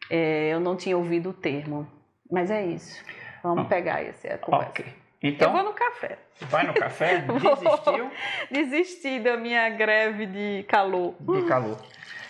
é, 0.08 0.48
eu 0.48 0.58
não 0.58 0.74
tinha 0.74 0.96
ouvido 0.96 1.28
o 1.28 1.32
termo. 1.34 1.86
Mas 2.30 2.50
é 2.50 2.64
isso. 2.64 3.04
Vamos 3.42 3.68
pegar 3.68 4.02
esse 4.02 4.26
a 4.26 4.38
conversa. 4.38 4.70
Okay. 4.70 4.86
Então, 5.22 5.48
eu 5.48 5.52
vou 5.52 5.64
no 5.64 5.74
café. 5.74 6.16
Vai 6.48 6.66
no 6.66 6.72
café? 6.72 7.26
Desistiu? 7.28 8.10
Desisti 8.50 9.20
da 9.20 9.36
minha 9.36 9.68
greve 9.68 10.24
de 10.24 10.64
calor. 10.66 11.14
De 11.20 11.42
calor. 11.42 11.76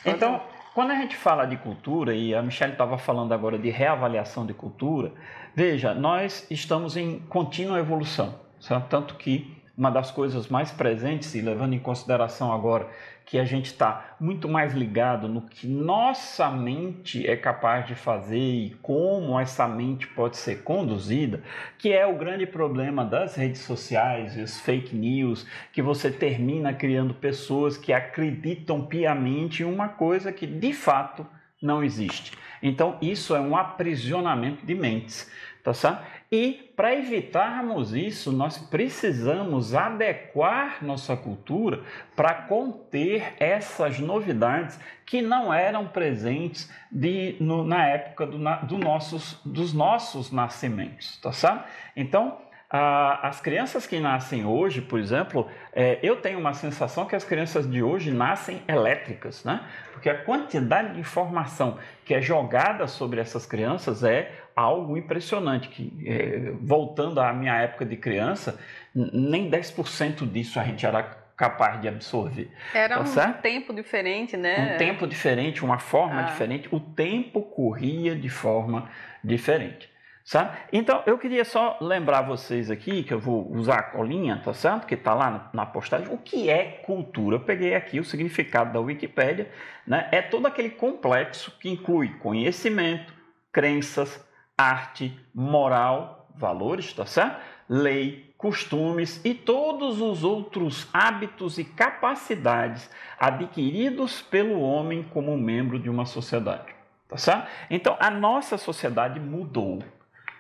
Então, 0.05 0.43
quando 0.75 0.91
a 0.91 0.95
gente 0.95 1.17
fala 1.17 1.45
de 1.45 1.57
cultura, 1.57 2.15
e 2.15 2.35
a 2.35 2.43
Michelle 2.43 2.73
estava 2.73 2.99
falando 2.99 3.33
agora 3.33 3.59
de 3.59 3.71
reavaliação 3.71 4.47
de 4.47 4.55
cultura, 4.55 5.13
veja, 5.55 5.95
nós 5.95 6.47
estamos 6.51 6.97
em 6.97 7.19
contínua 7.21 7.79
evolução. 7.79 8.47
Certo? 8.61 8.89
Tanto 8.89 9.15
que 9.15 9.57
uma 9.79 9.93
das 9.93 10.11
coisas 10.11 10.49
mais 10.49 10.73
presentes, 10.73 11.37
e 11.37 11.41
levando 11.41 11.73
em 11.73 11.79
consideração 11.79 12.53
agora 12.53 12.89
que 13.25 13.39
a 13.39 13.45
gente 13.45 13.67
está 13.67 14.17
muito 14.19 14.49
mais 14.49 14.75
ligado 14.75 15.29
no 15.29 15.43
que 15.43 15.69
nossa 15.69 16.51
mente 16.51 17.25
é 17.25 17.37
capaz 17.37 17.87
de 17.87 17.95
fazer 17.95 18.39
e 18.39 18.71
como 18.83 19.39
essa 19.39 19.69
mente 19.69 20.09
pode 20.09 20.37
ser 20.37 20.65
conduzida, 20.65 21.43
que 21.79 21.93
é 21.93 22.05
o 22.05 22.17
grande 22.17 22.47
problema 22.47 23.05
das 23.05 23.37
redes 23.37 23.61
sociais 23.61 24.37
e 24.37 24.41
os 24.41 24.59
fake 24.59 24.97
news, 24.97 25.47
que 25.73 25.81
você 25.81 26.11
termina 26.11 26.73
criando 26.73 27.15
pessoas 27.15 27.77
que 27.77 27.93
acreditam 27.93 28.85
piamente 28.85 29.63
em 29.63 29.67
uma 29.67 29.89
coisa 29.89 30.33
que 30.33 30.47
de 30.47 30.73
fato 30.73 31.25
não 31.63 31.85
existe. 31.85 32.33
Então, 32.63 32.97
isso 33.01 33.37
é 33.37 33.41
um 33.41 33.57
aprisionamento 33.57 34.65
de 34.65 34.75
mentes, 34.75 35.31
tá 35.69 35.75
certo? 35.75 36.03
E 36.33 36.73
para 36.75 36.95
evitarmos 36.95 37.95
isso, 37.95 38.33
nós 38.33 38.57
precisamos 38.57 39.75
adequar 39.75 40.83
nossa 40.83 41.15
cultura 41.15 41.83
para 42.17 42.33
conter 42.33 43.35
essas 43.39 43.99
novidades 43.99 44.81
que 45.05 45.21
não 45.21 45.53
eram 45.53 45.87
presentes 45.87 46.73
de, 46.91 47.37
no, 47.39 47.65
na 47.65 47.87
época 47.87 48.27
do, 48.27 48.39
do 48.67 48.79
nossos, 48.79 49.39
dos 49.45 49.75
nossos 49.75 50.33
nascimentos, 50.33 51.19
tá 51.19 51.33
certo? 51.33 51.65
Então, 51.95 52.39
as 52.71 53.41
crianças 53.41 53.87
que 53.87 53.99
nascem 53.99 54.45
hoje, 54.45 54.83
por 54.83 55.01
exemplo, 55.01 55.49
é, 55.73 55.99
eu 56.03 56.17
tenho 56.17 56.39
uma 56.39 56.53
sensação 56.53 57.07
que 57.07 57.17
as 57.17 57.25
crianças 57.25 57.69
de 57.69 57.83
hoje 57.83 58.11
nascem 58.11 58.63
elétricas, 58.69 59.43
né? 59.43 59.63
Porque 59.93 60.11
a 60.11 60.23
quantidade 60.23 60.93
de 60.93 61.01
informação 61.01 61.79
que 62.05 62.13
é 62.13 62.21
jogada 62.21 62.87
sobre 62.87 63.21
essas 63.21 63.47
crianças 63.47 64.05
é 64.05 64.33
algo 64.55 64.99
impressionante. 64.99 65.69
Que, 65.69 65.93
é, 66.07 66.53
voltando 66.61 67.21
à 67.21 67.33
minha 67.33 67.57
época 67.57 67.87
de 67.87 67.97
criança, 67.97 68.61
nem 68.95 69.51
10% 69.51 70.31
disso 70.31 70.61
a 70.61 70.65
gente 70.65 70.85
era 70.85 71.03
capaz 71.39 71.81
de 71.81 71.89
absorver. 71.89 72.51
Era 72.75 72.97
tá 72.97 73.01
um 73.01 73.07
certo? 73.07 73.41
tempo 73.41 73.73
diferente, 73.73 74.37
né? 74.37 74.75
Um 74.75 74.77
tempo 74.77 75.07
diferente, 75.07 75.65
uma 75.65 75.79
forma 75.79 76.21
ah. 76.21 76.25
diferente. 76.25 76.69
O 76.71 76.81
tempo 76.81 77.41
corria 77.41 78.15
de 78.15 78.29
forma 78.29 78.91
diferente. 79.25 79.89
Sabe? 80.29 80.59
Então, 80.71 81.03
eu 81.07 81.17
queria 81.17 81.43
só 81.43 81.79
lembrar 81.81 82.21
vocês 82.21 82.71
aqui, 82.71 83.03
que 83.03 83.15
eu 83.15 83.19
vou 83.19 83.51
usar 83.51 83.77
a 83.77 83.83
colinha, 83.83 84.39
tá 84.45 84.53
certo? 84.53 84.87
Que 84.87 84.93
está 84.93 85.15
lá 85.15 85.49
na, 85.55 85.65
postagem, 85.65 86.07
o 86.13 86.19
que 86.19 86.51
é 86.51 86.83
cultura. 86.85 87.37
Eu 87.37 87.41
peguei 87.41 87.75
aqui 87.75 87.99
o 87.99 88.05
significado 88.05 88.71
da 88.71 88.79
Wikipédia, 88.79 89.51
né? 89.87 90.07
É 90.13 90.21
todo 90.21 90.45
aquele 90.45 90.69
complexo 90.69 91.57
que 91.59 91.71
inclui 91.71 92.11
conhecimento, 92.19 93.11
crenças, 93.51 94.23
arte, 94.55 95.19
moral, 95.35 96.29
valores, 96.37 96.93
tá 96.93 97.07
certo? 97.07 97.41
Lei, 97.67 98.35
costumes 98.37 99.25
e 99.25 99.33
todos 99.33 99.99
os 99.99 100.25
outros 100.25 100.91
hábitos 100.93 101.57
e 101.57 101.65
capacidades 101.65 102.91
adquiridos 103.19 104.21
pelo 104.21 104.61
homem 104.61 105.05
como 105.05 105.39
membro 105.39 105.79
de 105.79 105.89
uma 105.89 106.05
sociedade. 106.05 106.75
Tá 107.09 107.17
certo? 107.17 107.49
Então, 107.71 107.97
a 107.99 108.11
nossa 108.11 108.59
sociedade 108.59 109.19
mudou. 109.19 109.83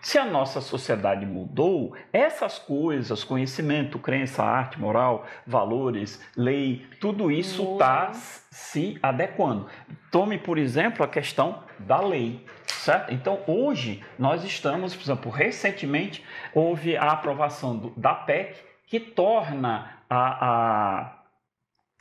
Se 0.00 0.16
a 0.16 0.24
nossa 0.24 0.60
sociedade 0.60 1.26
mudou, 1.26 1.94
essas 2.12 2.58
coisas, 2.58 3.24
conhecimento, 3.24 3.98
crença, 3.98 4.42
arte, 4.42 4.80
moral, 4.80 5.26
valores, 5.46 6.22
lei, 6.36 6.86
tudo 7.00 7.30
isso 7.30 7.72
está 7.72 8.12
se 8.12 8.98
adequando. 9.02 9.66
Tome, 10.10 10.38
por 10.38 10.56
exemplo, 10.56 11.04
a 11.04 11.08
questão 11.08 11.62
da 11.78 12.00
lei. 12.00 12.46
Certo? 12.66 13.12
Então, 13.12 13.40
hoje, 13.46 14.02
nós 14.18 14.44
estamos, 14.44 14.94
por 14.94 15.02
exemplo, 15.02 15.30
recentemente 15.30 16.24
houve 16.54 16.96
a 16.96 17.10
aprovação 17.10 17.76
do, 17.76 17.90
da 17.96 18.14
PEC 18.14 18.56
que 18.86 19.00
torna 19.00 19.98
a, 20.08 20.46
a 20.46 21.17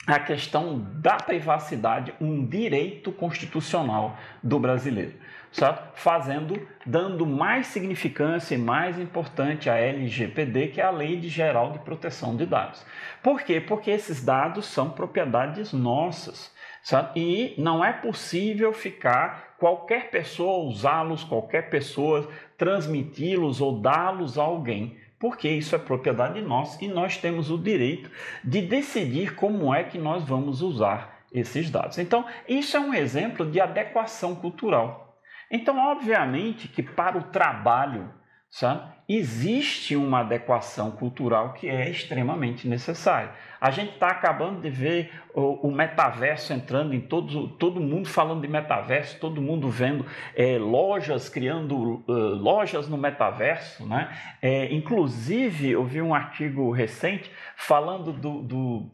a 0.07 0.19
questão 0.19 0.79
da 0.95 1.17
privacidade 1.17 2.13
um 2.21 2.45
direito 2.45 3.11
constitucional 3.11 4.17
do 4.41 4.57
brasileiro, 4.57 5.13
certo? 5.51 5.83
Fazendo, 5.95 6.65
dando 6.85 7.25
mais 7.25 7.67
significância 7.67 8.55
e 8.55 8.57
mais 8.57 8.97
importante 8.97 9.69
à 9.69 9.75
LGPD, 9.75 10.67
que 10.69 10.79
é 10.79 10.85
a 10.85 10.91
Lei 10.91 11.17
de 11.17 11.27
Geral 11.27 11.73
de 11.73 11.79
Proteção 11.79 12.37
de 12.37 12.45
Dados. 12.45 12.85
Por 13.21 13.41
quê? 13.41 13.59
Porque 13.59 13.91
esses 13.91 14.23
dados 14.23 14.65
são 14.65 14.89
propriedades 14.89 15.73
nossas. 15.73 16.55
Certo? 16.81 17.17
E 17.17 17.53
não 17.57 17.83
é 17.83 17.91
possível 17.91 18.71
ficar 18.71 19.55
qualquer 19.59 20.09
pessoa 20.09 20.69
usá-los, 20.69 21.21
qualquer 21.21 21.69
pessoa 21.69 22.29
transmiti-los 22.57 23.59
ou 23.59 23.81
dá-los 23.81 24.39
a 24.39 24.43
alguém 24.43 24.95
porque 25.19 25.49
isso 25.49 25.75
é 25.75 25.79
propriedade 25.79 26.41
nossa 26.41 26.83
e 26.83 26.87
nós 26.87 27.17
temos 27.17 27.49
o 27.49 27.57
direito 27.57 28.09
de 28.43 28.61
decidir 28.61 29.35
como 29.35 29.73
é 29.73 29.83
que 29.83 29.97
nós 29.97 30.23
vamos 30.23 30.61
usar 30.61 31.17
esses 31.31 31.69
dados. 31.69 31.97
Então, 31.97 32.25
isso 32.47 32.77
é 32.77 32.79
um 32.79 32.93
exemplo 32.93 33.49
de 33.49 33.59
adequação 33.59 34.35
cultural. 34.35 35.19
Então, 35.49 35.77
obviamente 35.77 36.67
que 36.67 36.83
para 36.83 37.17
o 37.17 37.23
trabalho 37.23 38.09
sabe? 38.49 38.97
Existe 39.09 39.95
uma 39.95 40.19
adequação 40.19 40.91
cultural 40.91 41.53
que 41.53 41.69
é 41.69 41.89
extremamente 41.89 42.67
necessária. 42.67 43.31
A 43.59 43.71
gente 43.71 43.93
está 43.93 44.07
acabando 44.07 44.61
de 44.61 44.69
ver 44.69 45.11
o, 45.33 45.67
o, 45.67 45.71
metaverso 45.71 46.51
entrando 46.53 46.93
em 46.93 46.99
todo, 46.99 47.49
todo 47.49 47.79
mundo 47.79 48.07
falando 48.07 48.41
de 48.41 48.47
metaverso, 48.47 49.19
todo 49.19 49.41
mundo 49.41 49.69
vendo 49.69 50.05
é, 50.35 50.57
lojas 50.57 51.29
criando 51.29 52.03
uh, 52.07 52.35
lojas 52.35 52.87
no 52.87 52.97
metaverso. 52.97 53.87
Né? 53.87 54.09
É, 54.41 54.73
inclusive, 54.73 55.71
eu 55.71 55.85
vi 55.85 56.01
um 56.01 56.13
artigo 56.13 56.69
recente 56.71 57.31
falando 57.55 58.11
do, 58.11 58.41
do 58.41 58.91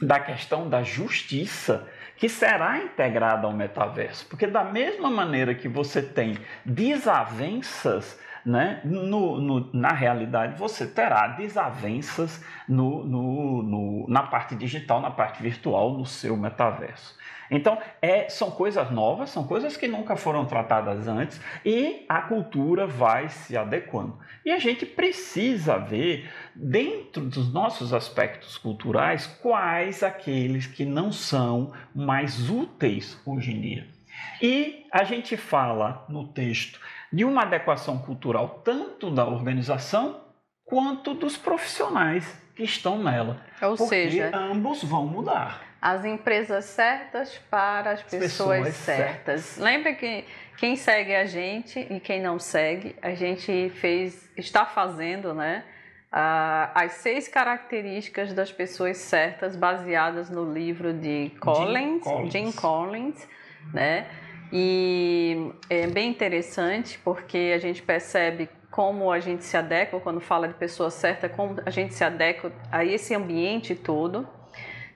da 0.00 0.20
questão 0.20 0.68
da 0.68 0.82
justiça 0.82 1.88
que 2.16 2.28
será 2.28 2.78
integrada 2.78 3.46
ao 3.46 3.52
metaverso, 3.52 4.26
porque 4.28 4.46
da 4.46 4.64
mesma 4.64 5.10
maneira 5.10 5.54
que 5.54 5.68
você 5.68 6.02
tem 6.02 6.36
desavenças 6.64 8.18
né? 8.48 8.80
No, 8.82 9.38
no, 9.38 9.70
na 9.74 9.92
realidade, 9.92 10.58
você 10.58 10.86
terá 10.86 11.28
desavenças 11.28 12.42
no, 12.66 13.04
no, 13.04 14.06
na 14.08 14.22
parte 14.22 14.56
digital, 14.56 15.02
na 15.02 15.10
parte 15.10 15.42
virtual, 15.42 15.92
no 15.92 16.06
seu 16.06 16.34
metaverso. 16.34 17.14
Então, 17.50 17.78
é, 18.00 18.28
são 18.28 18.50
coisas 18.50 18.90
novas, 18.90 19.30
são 19.30 19.46
coisas 19.46 19.76
que 19.76 19.86
nunca 19.86 20.16
foram 20.16 20.46
tratadas 20.46 21.06
antes 21.08 21.40
e 21.64 22.04
a 22.08 22.22
cultura 22.22 22.86
vai 22.86 23.28
se 23.28 23.56
adequando. 23.56 24.18
E 24.44 24.50
a 24.50 24.58
gente 24.58 24.86
precisa 24.86 25.76
ver, 25.76 26.30
dentro 26.54 27.24
dos 27.24 27.52
nossos 27.52 27.92
aspectos 27.92 28.56
culturais, 28.56 29.26
quais 29.26 30.02
aqueles 30.02 30.66
que 30.66 30.86
não 30.86 31.12
são 31.12 31.72
mais 31.94 32.48
úteis 32.48 33.20
hoje 33.26 33.52
em 33.52 33.60
dia. 33.60 33.98
E 34.40 34.86
a 34.90 35.04
gente 35.04 35.36
fala 35.36 36.04
no 36.08 36.28
texto 36.28 36.80
de 37.12 37.24
uma 37.24 37.42
adequação 37.42 37.98
cultural 37.98 38.62
tanto 38.64 39.10
da 39.10 39.26
organização 39.26 40.20
quanto 40.64 41.14
dos 41.14 41.36
profissionais 41.36 42.24
que 42.54 42.62
estão 42.62 43.02
nela. 43.02 43.40
Ou 43.62 43.76
porque 43.76 43.88
seja, 43.88 44.30
ambos 44.36 44.82
vão 44.82 45.06
mudar. 45.06 45.62
As 45.80 46.04
empresas 46.04 46.64
certas 46.64 47.38
para 47.50 47.92
as, 47.92 48.00
as 48.00 48.04
pessoas, 48.04 48.66
pessoas, 48.66 48.74
certas. 48.74 49.40
certas. 49.44 49.58
Lembra 49.58 49.94
que 49.94 50.24
quem 50.56 50.76
segue 50.76 51.14
a 51.14 51.24
gente 51.24 51.78
e 51.78 52.00
quem 52.00 52.20
não 52.20 52.38
segue, 52.38 52.96
a 53.00 53.14
gente 53.14 53.70
fez, 53.76 54.28
está 54.36 54.66
fazendo, 54.66 55.32
né? 55.32 55.64
as 56.10 56.92
seis 56.92 57.28
características 57.28 58.32
das 58.32 58.50
pessoas 58.50 58.96
certas 58.96 59.54
baseadas 59.54 60.30
no 60.30 60.50
livro 60.50 60.94
de 60.94 61.30
Collins, 61.38 61.76
Jim 61.76 62.00
Collins, 62.00 62.32
Jim 62.32 62.52
Collins 62.52 63.28
né? 63.72 64.06
E 64.52 65.52
é 65.68 65.86
bem 65.86 66.10
interessante 66.10 66.98
porque 67.04 67.52
a 67.54 67.58
gente 67.58 67.82
percebe 67.82 68.48
como 68.70 69.10
a 69.10 69.18
gente 69.18 69.44
se 69.44 69.56
adequa 69.56 70.00
quando 70.00 70.20
fala 70.20 70.48
de 70.48 70.54
pessoa 70.54 70.90
certa, 70.90 71.28
como 71.28 71.56
a 71.64 71.70
gente 71.70 71.94
se 71.94 72.04
adequa 72.04 72.52
a 72.70 72.84
esse 72.84 73.14
ambiente 73.14 73.74
todo. 73.74 74.28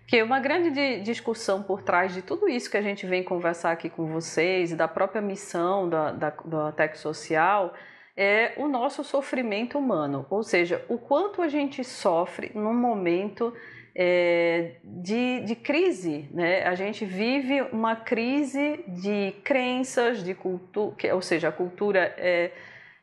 Que 0.07 0.23
uma 0.23 0.41
grande 0.41 1.01
discussão 1.01 1.63
por 1.63 1.83
trás 1.83 2.13
de 2.13 2.23
tudo 2.23 2.49
isso 2.49 2.71
que 2.71 2.77
a 2.77 2.83
gente 2.83 3.07
vem 3.07 3.23
conversar 3.23 3.73
aqui 3.73 3.89
com 3.89 4.07
vocês, 4.07 4.75
da 4.75 4.87
própria 4.87 5.23
missão 5.23 5.89
da, 5.89 6.13
da, 6.13 6.31
da 6.45 6.73
Tech 6.73 6.99
Social, 6.99 7.73
é 8.17 8.53
o 8.59 8.69
nosso 8.69 9.03
sofrimento 9.03 9.79
humano, 9.79 10.27
ou 10.29 10.43
seja, 10.43 10.85
o 10.89 10.99
quanto 10.99 11.41
a 11.41 11.49
gente 11.49 11.83
sofre 11.83 12.53
num 12.55 12.75
momento 12.75 13.55
é, 13.95 14.73
de, 14.85 15.41
de 15.41 15.55
crise. 15.55 16.29
Né? 16.33 16.65
A 16.65 16.75
gente 16.75 17.05
vive 17.05 17.63
uma 17.73 17.97
crise 17.97 18.85
de 18.89 19.35
crenças, 19.45 20.23
de 20.23 20.35
cultura, 20.35 21.15
ou 21.15 21.23
seja, 21.23 21.49
a 21.49 21.53
cultura 21.53 22.15
é, 22.17 22.51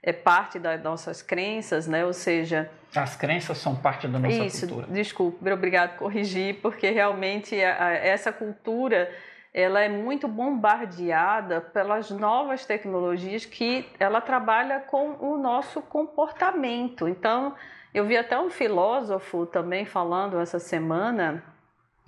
é 0.01 0.13
parte 0.13 0.57
das 0.57 0.81
nossas 0.81 1.21
crenças, 1.21 1.87
né? 1.87 2.05
ou 2.05 2.13
seja. 2.13 2.69
As 2.95 3.15
crenças 3.15 3.57
são 3.59 3.75
parte 3.75 4.07
da 4.07 4.17
nossa 4.17 4.43
isso, 4.43 4.67
cultura. 4.67 4.87
Desculpe, 4.87 5.51
obrigado 5.51 5.91
por 5.91 5.99
corrigir, 5.99 6.55
porque 6.61 6.89
realmente 6.89 7.61
a, 7.61 7.85
a, 7.85 7.93
essa 7.93 8.31
cultura 8.31 9.11
ela 9.53 9.79
é 9.81 9.89
muito 9.89 10.27
bombardeada 10.27 11.59
pelas 11.59 12.11
novas 12.11 12.65
tecnologias 12.65 13.45
que 13.45 13.87
ela 13.99 14.21
trabalha 14.21 14.79
com 14.79 15.15
o 15.19 15.37
nosso 15.37 15.81
comportamento. 15.81 17.07
Então, 17.07 17.55
eu 17.93 18.05
vi 18.05 18.15
até 18.15 18.39
um 18.39 18.49
filósofo 18.49 19.45
também 19.45 19.85
falando 19.85 20.39
essa 20.39 20.59
semana, 20.59 21.43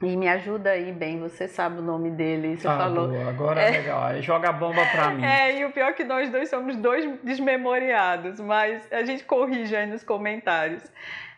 e 0.02 0.18
me 0.18 0.28
ajuda 0.28 0.72
aí 0.72 0.92
bem, 0.92 1.20
você 1.20 1.48
sabe 1.48 1.80
o 1.80 1.82
nome 1.82 2.10
dele. 2.10 2.58
Você 2.58 2.68
ah, 2.68 2.76
falou. 2.76 3.10
Boa. 3.10 3.30
Agora 3.30 3.62
é 3.62 3.70
legal, 3.70 4.04
aí 4.04 4.22
joga 4.22 4.50
a 4.50 4.52
bomba 4.52 4.84
pra 4.92 5.12
mim. 5.12 5.24
É, 5.24 5.60
e 5.60 5.66
o 5.66 5.72
pior 5.72 5.90
é 5.90 5.94
que 5.94 6.04
nós 6.04 6.30
dois 6.32 6.50
somos 6.50 6.76
dois 6.76 7.08
desmemoriados, 7.24 8.40
mas 8.40 8.92
a 8.92 9.04
gente 9.04 9.24
corrige 9.24 9.76
aí 9.76 9.86
nos 9.86 10.04
comentários. 10.04 10.92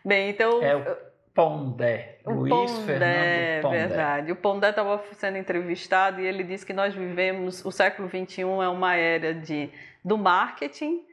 Bem, 0.05 0.29
então. 0.29 0.61
É 0.63 1.12
Pondé, 1.33 2.19
o 2.25 2.31
Luiz 2.31 2.51
Pondé, 2.51 2.85
Fernando 2.85 3.61
Pondé. 3.63 3.87
verdade. 3.87 4.31
O 4.31 4.35
Pondé 4.35 4.69
estava 4.69 5.03
sendo 5.13 5.37
entrevistado 5.37 6.21
e 6.21 6.25
ele 6.25 6.43
disse 6.43 6.65
que 6.65 6.73
nós 6.73 6.93
vivemos, 6.93 7.65
o 7.65 7.71
século 7.71 8.07
XXI 8.07 8.41
é 8.41 8.67
uma 8.67 8.95
era 8.95 9.33
de, 9.33 9.71
do 10.05 10.17
marketing, 10.17 11.03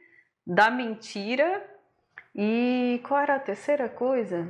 da 0.45 0.69
mentira 0.69 1.63
e 2.35 3.01
qual 3.03 3.19
era 3.19 3.35
a 3.35 3.39
terceira 3.39 3.89
coisa? 3.89 4.47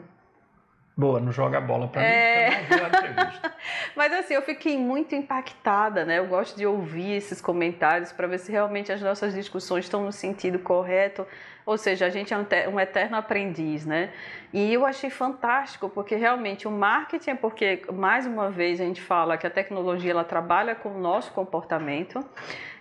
Boa, 0.96 1.20
não 1.22 1.32
joga 1.32 1.58
a 1.58 1.62
bola 1.62 1.88
para 1.88 2.04
é... 2.04 2.50
mim, 2.50 2.56
porque 2.58 2.74
eu 2.74 2.78
não 2.78 2.90
vi 2.90 2.96
a 2.96 3.12
entrevista. 3.12 3.56
Mas 3.96 4.14
assim, 4.14 4.34
eu 4.34 4.42
fiquei 4.42 4.78
muito 4.78 5.16
impactada, 5.16 6.06
né? 6.06 6.20
Eu 6.20 6.28
gosto 6.28 6.58
de 6.58 6.66
ouvir 6.66 7.14
esses 7.14 7.42
comentários 7.42 8.12
para 8.12 8.28
ver 8.28 8.40
se 8.40 8.52
realmente 8.52 8.92
as 8.92 9.02
nossas 9.02 9.34
discussões 9.34 9.86
estão 9.86 10.04
no 10.04 10.12
sentido 10.12 10.60
correto 10.60 11.26
ou 11.66 11.78
seja, 11.78 12.06
a 12.06 12.10
gente 12.10 12.34
é 12.34 12.38
um 12.68 12.80
eterno 12.80 13.18
aprendiz, 13.18 13.86
né? 13.86 14.12
E 14.54 14.74
eu 14.74 14.86
achei 14.86 15.10
fantástico, 15.10 15.88
porque 15.88 16.16
realmente 16.16 16.68
o 16.68 16.72
marketing 16.72 17.30
é 17.30 17.36
porque, 17.36 17.84
mais 17.94 18.26
uma 18.26 18.50
vez, 18.50 18.82
a 18.82 18.84
gente 18.84 19.02
fala 19.02 19.38
que 19.38 19.48
a 19.48 19.50
tecnologia 19.50 20.12
ela 20.12 20.26
trabalha 20.26 20.76
com 20.76 20.90
o 20.90 21.00
nosso 21.00 21.32
comportamento. 21.32 22.24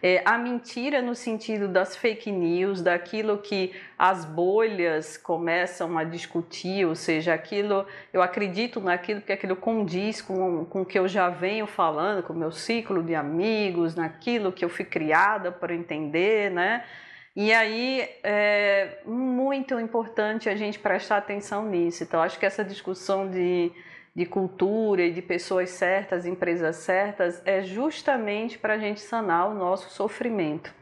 É, 0.03 0.21
a 0.25 0.37
mentira 0.37 1.01
no 1.01 1.15
sentido 1.15 1.69
das 1.69 1.95
fake 1.95 2.33
news, 2.33 2.83
daquilo 2.83 3.39
que 3.39 3.73
as 3.97 4.25
bolhas 4.25 5.17
começam 5.17 5.97
a 5.97 6.03
discutir, 6.03 6.87
ou 6.87 6.97
seja, 6.97 7.35
aquilo, 7.35 7.87
eu 8.13 8.21
acredito 8.21 8.81
naquilo 8.81 9.21
porque 9.21 9.33
aquilo 9.33 9.55
condiz 9.55 10.21
com, 10.21 10.65
com 10.65 10.83
o 10.83 10.85
que 10.87 10.99
eu 10.99 11.07
já 11.07 11.29
venho 11.29 11.67
falando, 11.67 12.23
com 12.23 12.33
o 12.33 12.37
meu 12.37 12.51
ciclo 12.51 13.03
de 13.03 13.15
amigos, 13.15 13.95
naquilo 13.95 14.51
que 14.51 14.65
eu 14.65 14.69
fui 14.69 14.85
criada 14.85 15.53
para 15.53 15.73
entender, 15.73 16.51
né? 16.51 16.83
E 17.35 17.53
aí 17.53 18.09
é 18.25 18.99
muito 19.07 19.79
importante 19.79 20.49
a 20.49 20.57
gente 20.57 20.79
prestar 20.79 21.19
atenção 21.19 21.67
nisso. 21.67 22.03
Então, 22.03 22.21
acho 22.21 22.39
que 22.39 22.45
essa 22.45 22.65
discussão 22.65 23.31
de, 23.31 23.71
de 24.15 24.27
cultura 24.27 25.03
e 25.03 25.13
de 25.13 25.23
pessoas 25.23 25.71
certas, 25.71 26.27
empresas 26.27 26.77
certas, 26.77 27.41
é 27.47 27.63
justamente 27.63 28.59
para 28.59 28.75
a 28.75 28.79
gente 28.79 29.01
sanar 29.01 29.49
o 29.49 29.55
nosso 29.55 29.91
sofrimento. 29.91 30.75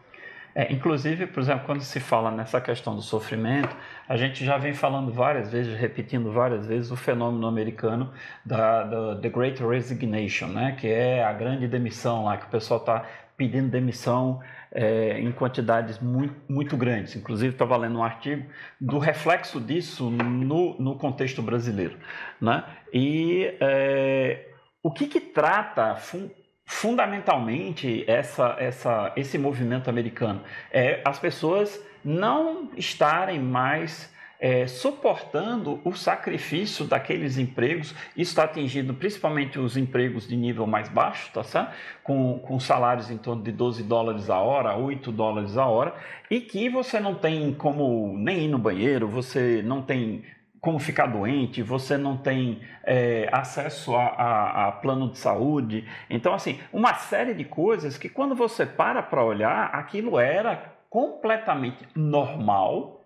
É, 0.54 0.72
inclusive, 0.72 1.26
por 1.26 1.40
exemplo, 1.40 1.66
quando 1.66 1.82
se 1.82 2.00
fala 2.00 2.30
nessa 2.30 2.61
questão 2.61 2.96
do 2.96 3.02
sofrimento, 3.02 3.76
a 4.08 4.16
gente 4.16 4.44
já 4.44 4.56
vem 4.56 4.72
falando 4.72 5.12
várias 5.12 5.52
vezes, 5.52 5.78
repetindo 5.78 6.32
várias 6.32 6.66
vezes, 6.66 6.90
o 6.90 6.96
fenômeno 6.96 7.46
americano 7.46 8.11
da, 8.44 8.82
da 8.82 9.16
The 9.20 9.28
Great 9.28 9.62
Resignation, 9.62 10.48
né? 10.48 10.74
que 10.76 10.88
é 10.88 11.22
a 11.22 11.32
grande 11.32 11.68
demissão 11.68 12.24
lá, 12.24 12.37
que 12.38 12.46
o 12.46 12.48
pessoal 12.48 12.80
está 12.80 13.04
pedindo 13.37 13.68
demissão 13.68 14.40
é, 14.72 15.18
em 15.20 15.33
quantidades 15.33 15.98
muito, 15.98 16.35
muito 16.48 16.76
grandes. 16.76 17.16
Inclusive, 17.16 17.52
estava 17.52 17.76
lendo 17.76 17.98
um 17.98 18.04
artigo 18.04 18.46
do 18.81 18.98
reflexo 18.98 19.61
disso 19.61 20.11
no, 20.11 20.78
no 20.78 20.96
contexto 20.96 21.42
brasileiro. 21.42 21.96
Né? 22.40 22.64
E 22.92 23.54
é, 23.61 24.48
o 24.83 24.90
que, 24.90 25.07
que 25.07 25.20
trata 25.20 25.94
fun, 25.96 26.28
fundamentalmente 26.64 28.04
essa, 28.07 28.57
essa, 28.59 29.12
esse 29.16 29.38
movimento 29.38 29.88
americano? 29.88 30.42
É 30.70 31.00
as 31.04 31.18
pessoas 31.18 31.83
não 32.04 32.70
estarem 32.76 33.40
mais 33.40 34.12
é, 34.40 34.66
suportando 34.66 35.81
o 35.85 35.92
sacrifício 35.92 36.85
daqueles 36.85 37.38
empregos. 37.38 37.94
Isso 38.16 38.31
está 38.31 38.44
atingindo 38.44 38.94
principalmente 38.94 39.59
os 39.59 39.77
empregos 39.77 40.29
de 40.29 40.37
nível 40.37 40.66
mais 40.66 40.88
baixo, 40.88 41.31
tá 41.33 41.42
certo? 41.42 41.72
Com, 42.03 42.38
com 42.38 42.61
salários 42.61 43.11
em 43.11 43.18
torno 43.18 43.42
de 43.42 43.53
12 43.53 43.83
dólares 43.83 44.31
a 44.31 44.38
hora, 44.38 44.77
8 44.77 45.11
dólares 45.11 45.57
a 45.57 45.66
hora, 45.66 45.94
e 46.31 46.40
que 46.40 46.68
você 46.68 47.01
não 47.01 47.14
tem 47.14 47.53
como 47.53 48.16
nem 48.16 48.44
ir 48.44 48.48
no 48.48 48.59
banheiro, 48.59 49.09
você 49.09 49.62
não 49.62 49.83
tem 49.83 50.24
como 50.61 50.79
ficar 50.79 51.07
doente, 51.07 51.62
você 51.62 51.96
não 51.96 52.16
tem 52.16 52.61
é, 52.85 53.29
acesso 53.33 53.94
a, 53.94 54.07
a, 54.07 54.68
a, 54.68 54.72
plano 54.72 55.11
de 55.11 55.18
saúde. 55.18 55.87
Então, 56.11 56.35
assim, 56.35 56.59
uma 56.72 56.94
série 56.94 57.33
de 57.33 57.44
coisas 57.44 57.96
que 57.96 58.09
quando 58.09 58.35
você 58.35 58.66
para 58.66 59.03
para 59.03 59.24
olhar, 59.24 59.70
aquilo 59.72 60.18
era 60.18 60.74
completamente 60.90 61.87
normal. 61.94 62.97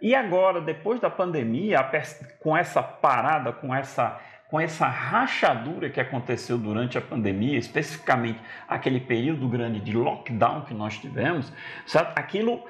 E 0.00 0.14
agora, 0.14 0.60
depois 0.60 1.00
da 1.00 1.10
pandemia, 1.10 1.78
com 2.38 2.56
essa 2.56 2.82
parada, 2.82 3.52
com 3.52 3.74
essa, 3.74 4.20
com 4.48 4.60
essa 4.60 4.86
rachadura 4.86 5.90
que 5.90 6.00
aconteceu 6.00 6.56
durante 6.56 6.96
a 6.96 7.00
pandemia, 7.00 7.58
especificamente 7.58 8.40
aquele 8.68 9.00
período 9.00 9.48
grande 9.48 9.80
de 9.80 9.92
lockdown 9.92 10.62
que 10.62 10.74
nós 10.74 10.96
tivemos, 10.98 11.52
sabe? 11.86 12.12
aquilo 12.14 12.64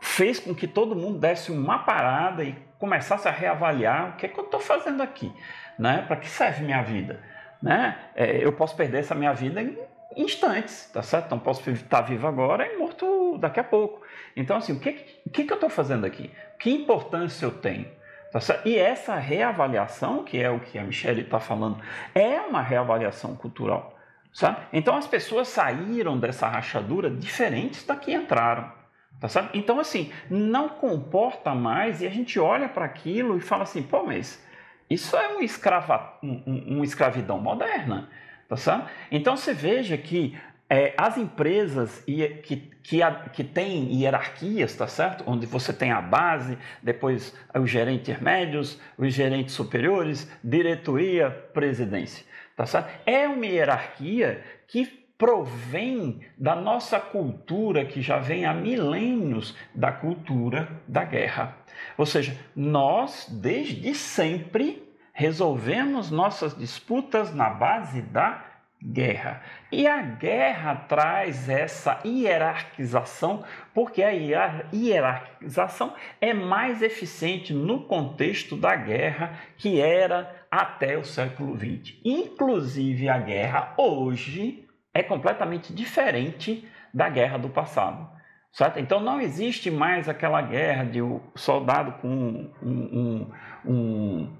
fez 0.00 0.38
com 0.38 0.54
que 0.54 0.66
todo 0.66 0.94
mundo 0.94 1.18
desse 1.18 1.50
uma 1.50 1.78
parada 1.78 2.44
e 2.44 2.54
começasse 2.78 3.26
a 3.26 3.30
reavaliar 3.30 4.10
o 4.10 4.16
que, 4.16 4.26
é 4.26 4.28
que 4.28 4.38
eu 4.38 4.44
estou 4.44 4.60
fazendo 4.60 5.02
aqui, 5.02 5.32
né? 5.78 6.04
Para 6.06 6.16
que 6.16 6.28
serve 6.28 6.62
minha 6.62 6.82
vida, 6.82 7.22
né? 7.62 7.96
É, 8.14 8.44
eu 8.44 8.52
posso 8.52 8.76
perder 8.76 8.98
essa 8.98 9.14
minha 9.14 9.32
vida 9.32 9.62
em 9.62 9.78
instantes, 10.16 10.90
tá 10.92 11.02
certo? 11.02 11.26
Então 11.26 11.38
posso 11.38 11.68
estar 11.70 12.02
vivo 12.02 12.26
agora 12.26 12.66
e 12.70 12.76
morto 12.76 13.06
daqui 13.38 13.60
a 13.60 13.64
pouco. 13.64 14.02
Então 14.36 14.56
assim, 14.56 14.72
o 14.72 14.80
que, 14.80 14.92
que, 14.92 15.44
que 15.44 15.52
eu 15.52 15.56
estou 15.56 15.70
fazendo 15.70 16.04
aqui? 16.04 16.30
Que 16.58 16.70
importância 16.70 17.44
eu 17.44 17.50
tenho? 17.50 17.86
Tá? 18.32 18.40
E 18.64 18.76
essa 18.76 19.14
reavaliação, 19.14 20.24
que 20.24 20.40
é 20.40 20.50
o 20.50 20.58
que 20.58 20.78
a 20.78 20.82
Michelle 20.82 21.20
está 21.20 21.38
falando, 21.38 21.80
é 22.14 22.40
uma 22.40 22.62
reavaliação 22.62 23.36
cultural. 23.36 23.96
Sabe? 24.32 24.58
Então 24.72 24.96
as 24.96 25.06
pessoas 25.06 25.46
saíram 25.46 26.18
dessa 26.18 26.48
rachadura 26.48 27.08
diferentes 27.08 27.86
da 27.86 27.94
que 27.94 28.12
entraram. 28.12 28.72
Tá 29.20 29.28
certo? 29.28 29.56
Então, 29.56 29.78
assim, 29.78 30.12
não 30.28 30.68
comporta 30.68 31.54
mais 31.54 32.02
e 32.02 32.06
a 32.06 32.10
gente 32.10 32.38
olha 32.38 32.68
para 32.68 32.84
aquilo 32.84 33.36
e 33.36 33.40
fala 33.40 33.62
assim, 33.62 33.82
pô, 33.82 34.02
mas 34.02 34.44
isso 34.90 35.16
é 35.16 35.36
um, 35.36 35.40
escrava, 35.40 36.18
um, 36.22 36.42
um, 36.46 36.76
uma 36.76 36.84
escravidão 36.84 37.40
moderna. 37.40 38.10
Tá 38.48 38.56
certo? 38.56 38.88
Então 39.10 39.36
você 39.36 39.54
veja 39.54 39.96
que 39.96 40.36
é, 40.68 40.94
as 40.96 41.18
empresas 41.18 42.00
que, 42.00 42.56
que, 42.82 43.00
que 43.32 43.44
têm 43.44 43.94
hierarquias, 44.00 44.74
tá 44.74 44.86
certo? 44.86 45.24
Onde 45.26 45.46
você 45.46 45.72
tem 45.72 45.92
a 45.92 46.00
base, 46.00 46.58
depois 46.82 47.36
os 47.54 47.70
gerentes 47.70 48.18
médios, 48.20 48.80
os 48.96 49.12
gerentes 49.12 49.54
superiores, 49.54 50.30
diretoria, 50.42 51.30
presidência, 51.52 52.24
tá 52.56 52.66
certo? 52.66 52.90
É 53.06 53.28
uma 53.28 53.46
hierarquia 53.46 54.42
que 54.66 54.86
provém 55.16 56.20
da 56.36 56.56
nossa 56.56 56.98
cultura 56.98 57.84
que 57.84 58.02
já 58.02 58.18
vem 58.18 58.44
há 58.44 58.52
milênios 58.52 59.56
da 59.74 59.92
cultura 59.92 60.68
da 60.88 61.04
guerra. 61.04 61.56
Ou 61.96 62.04
seja, 62.04 62.36
nós 62.54 63.28
desde 63.30 63.94
sempre 63.94 64.82
resolvemos 65.12 66.10
nossas 66.10 66.56
disputas 66.56 67.32
na 67.32 67.48
base 67.48 68.02
da 68.02 68.53
guerra. 68.84 69.40
E 69.72 69.86
a 69.86 70.02
guerra 70.02 70.74
traz 70.76 71.48
essa 71.48 71.98
hierarquização, 72.04 73.42
porque 73.72 74.02
a 74.02 74.10
hierarquização 74.10 75.94
é 76.20 76.34
mais 76.34 76.82
eficiente 76.82 77.54
no 77.54 77.84
contexto 77.84 78.56
da 78.56 78.76
guerra 78.76 79.38
que 79.56 79.80
era 79.80 80.30
até 80.50 80.98
o 80.98 81.04
século 81.04 81.56
XX. 81.56 81.96
Inclusive, 82.04 83.08
a 83.08 83.18
guerra 83.18 83.72
hoje 83.78 84.68
é 84.92 85.02
completamente 85.02 85.72
diferente 85.72 86.68
da 86.92 87.08
guerra 87.08 87.38
do 87.38 87.48
passado. 87.48 88.12
Certo? 88.52 88.78
Então 88.78 89.00
não 89.00 89.20
existe 89.20 89.68
mais 89.68 90.08
aquela 90.08 90.40
guerra 90.40 90.84
de 90.84 91.02
o 91.02 91.20
soldado 91.34 91.90
com 92.00 92.08
um, 92.08 92.52
um, 92.62 93.30
um 93.66 94.36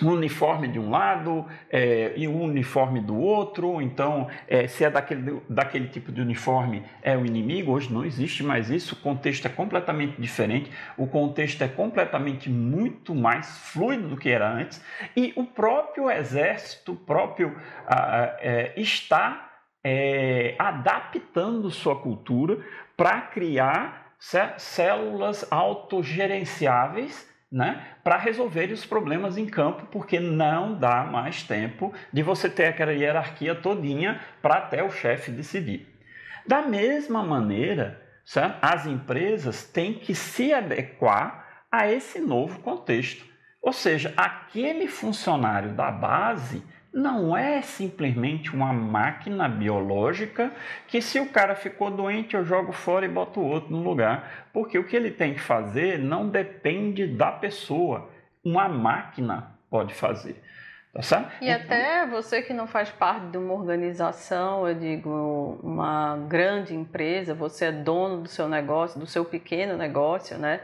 uniforme 0.00 0.68
de 0.68 0.78
um 0.78 0.90
lado 0.90 1.46
é, 1.70 2.12
e 2.16 2.26
um 2.26 2.42
uniforme 2.42 3.00
do 3.00 3.16
outro. 3.16 3.80
Então, 3.82 4.28
é, 4.48 4.66
se 4.66 4.84
é 4.84 4.90
daquele, 4.90 5.40
daquele 5.48 5.88
tipo 5.88 6.10
de 6.10 6.20
uniforme, 6.20 6.82
é 7.02 7.16
o 7.16 7.26
inimigo. 7.26 7.72
Hoje 7.72 7.92
não 7.92 8.04
existe 8.04 8.42
mais 8.42 8.70
isso. 8.70 8.94
O 8.94 8.98
contexto 8.98 9.46
é 9.46 9.50
completamente 9.50 10.20
diferente. 10.20 10.70
O 10.96 11.06
contexto 11.06 11.62
é 11.62 11.68
completamente 11.68 12.48
muito 12.48 13.14
mais 13.14 13.58
fluido 13.58 14.08
do 14.08 14.16
que 14.16 14.30
era 14.30 14.50
antes. 14.50 14.82
E 15.16 15.32
o 15.36 15.44
próprio 15.44 16.10
exército, 16.10 16.94
próprio 16.94 17.56
é, 18.40 18.72
está 18.76 19.50
é, 19.84 20.54
adaptando 20.58 21.70
sua 21.70 21.96
cultura 21.96 22.58
para 22.96 23.20
criar 23.20 24.14
células 24.56 25.44
autogerenciáveis 25.50 27.31
né, 27.52 27.86
para 28.02 28.16
resolver 28.16 28.72
os 28.72 28.86
problemas 28.86 29.36
em 29.36 29.44
campo, 29.44 29.86
porque 29.92 30.18
não 30.18 30.74
dá 30.74 31.04
mais 31.04 31.42
tempo 31.42 31.92
de 32.10 32.22
você 32.22 32.48
ter 32.48 32.64
aquela 32.64 32.94
hierarquia 32.94 33.54
todinha 33.54 34.22
para 34.40 34.56
até 34.56 34.82
o 34.82 34.90
chefe 34.90 35.30
decidir. 35.30 35.86
Da 36.46 36.62
mesma 36.62 37.22
maneira, 37.22 38.02
certo? 38.24 38.56
as 38.62 38.86
empresas 38.86 39.64
têm 39.64 39.92
que 39.92 40.14
se 40.14 40.54
adequar 40.54 41.64
a 41.70 41.90
esse 41.90 42.18
novo 42.20 42.60
contexto. 42.60 43.24
Ou 43.60 43.72
seja, 43.72 44.12
aquele 44.16 44.88
funcionário 44.88 45.74
da 45.74 45.90
base 45.90 46.62
não 46.92 47.36
é 47.36 47.62
simplesmente 47.62 48.54
uma 48.54 48.72
máquina 48.72 49.48
biológica 49.48 50.52
que 50.86 51.00
se 51.00 51.18
o 51.18 51.30
cara 51.30 51.54
ficou 51.54 51.90
doente 51.90 52.36
eu 52.36 52.44
jogo 52.44 52.72
fora 52.72 53.06
e 53.06 53.08
boto 53.08 53.40
outro 53.40 53.70
no 53.70 53.82
lugar, 53.82 54.48
porque 54.52 54.78
o 54.78 54.84
que 54.84 54.94
ele 54.94 55.10
tem 55.10 55.34
que 55.34 55.40
fazer 55.40 55.98
não 55.98 56.28
depende 56.28 57.06
da 57.06 57.32
pessoa, 57.32 58.10
uma 58.44 58.68
máquina 58.68 59.52
pode 59.70 59.94
fazer. 59.94 60.42
Tá 60.92 61.00
certo? 61.00 61.42
E 61.42 61.50
até 61.50 62.06
você 62.06 62.42
que 62.42 62.52
não 62.52 62.66
faz 62.66 62.90
parte 62.90 63.28
de 63.28 63.38
uma 63.38 63.54
organização, 63.54 64.68
eu 64.68 64.74
digo, 64.74 65.58
uma 65.62 66.18
grande 66.28 66.74
empresa, 66.74 67.32
você 67.32 67.66
é 67.66 67.72
dono 67.72 68.22
do 68.22 68.28
seu 68.28 68.46
negócio, 68.46 69.00
do 69.00 69.06
seu 69.06 69.24
pequeno 69.24 69.74
negócio, 69.74 70.36
né? 70.36 70.60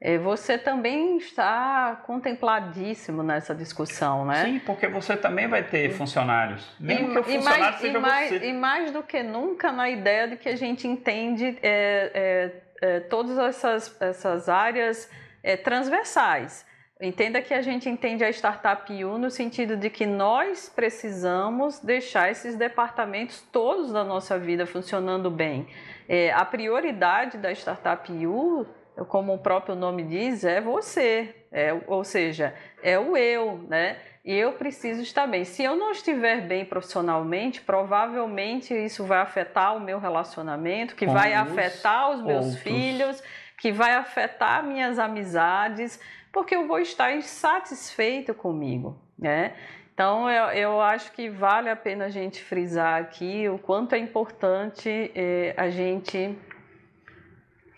É, 0.00 0.16
você 0.16 0.56
também 0.56 1.16
está 1.16 2.02
contempladíssimo 2.06 3.20
nessa 3.20 3.52
discussão, 3.52 4.24
né? 4.24 4.44
Sim, 4.44 4.58
porque 4.60 4.86
você 4.86 5.16
também 5.16 5.48
vai 5.48 5.64
ter 5.64 5.90
funcionários, 5.90 6.64
mesmo 6.78 7.10
e, 7.10 7.12
que 7.14 7.18
o 7.18 7.24
funcionário 7.24 7.60
mais, 7.60 7.80
seja 7.80 7.98
e 7.98 8.00
mais, 8.00 8.28
você. 8.30 8.46
E 8.46 8.52
mais 8.52 8.92
do 8.92 9.02
que 9.02 9.22
nunca 9.24 9.72
na 9.72 9.90
ideia 9.90 10.28
de 10.28 10.36
que 10.36 10.48
a 10.48 10.56
gente 10.56 10.86
entende 10.86 11.58
é, 11.60 12.52
é, 12.80 12.96
é 12.96 13.00
todas 13.00 13.36
essas, 13.38 14.00
essas 14.00 14.48
áreas 14.48 15.10
é, 15.42 15.56
transversais. 15.56 16.64
Entenda 17.00 17.40
que 17.40 17.54
a 17.54 17.62
gente 17.62 17.88
entende 17.88 18.24
a 18.24 18.30
Startup 18.30 19.04
U 19.04 19.18
no 19.18 19.30
sentido 19.30 19.76
de 19.76 19.88
que 19.88 20.04
nós 20.04 20.68
precisamos 20.68 21.80
deixar 21.80 22.30
esses 22.30 22.56
departamentos 22.56 23.40
todos 23.52 23.92
da 23.92 24.02
nossa 24.02 24.36
vida 24.36 24.66
funcionando 24.66 25.30
bem. 25.30 25.68
É, 26.08 26.32
a 26.32 26.44
prioridade 26.44 27.38
da 27.38 27.52
Startup 27.52 28.10
U 28.26 28.66
como 29.06 29.34
o 29.34 29.38
próprio 29.38 29.74
nome 29.74 30.02
diz, 30.02 30.44
é 30.44 30.60
você, 30.60 31.34
é, 31.52 31.76
ou 31.86 32.04
seja, 32.04 32.54
é 32.82 32.98
o 32.98 33.16
eu, 33.16 33.58
né? 33.68 33.96
E 34.24 34.34
eu 34.34 34.52
preciso 34.52 35.00
estar 35.00 35.26
bem. 35.26 35.44
Se 35.44 35.62
eu 35.62 35.76
não 35.76 35.90
estiver 35.90 36.42
bem 36.42 36.64
profissionalmente, 36.64 37.60
provavelmente 37.60 38.74
isso 38.74 39.04
vai 39.04 39.20
afetar 39.20 39.76
o 39.76 39.80
meu 39.80 39.98
relacionamento, 39.98 40.94
que 40.94 41.06
Com 41.06 41.14
vai 41.14 41.32
afetar 41.32 42.10
os 42.10 42.22
meus 42.22 42.46
outros. 42.46 42.62
filhos, 42.62 43.22
que 43.56 43.72
vai 43.72 43.94
afetar 43.94 44.62
minhas 44.62 44.98
amizades, 44.98 45.98
porque 46.30 46.54
eu 46.54 46.66
vou 46.66 46.78
estar 46.78 47.12
insatisfeito 47.12 48.34
comigo, 48.34 49.00
né? 49.18 49.54
Então, 49.94 50.30
eu, 50.30 50.44
eu 50.50 50.80
acho 50.80 51.10
que 51.10 51.28
vale 51.28 51.68
a 51.68 51.74
pena 51.74 52.04
a 52.04 52.08
gente 52.08 52.40
frisar 52.40 53.00
aqui 53.00 53.48
o 53.48 53.58
quanto 53.58 53.96
é 53.96 53.98
importante 53.98 55.10
eh, 55.12 55.54
a 55.56 55.70
gente 55.70 56.38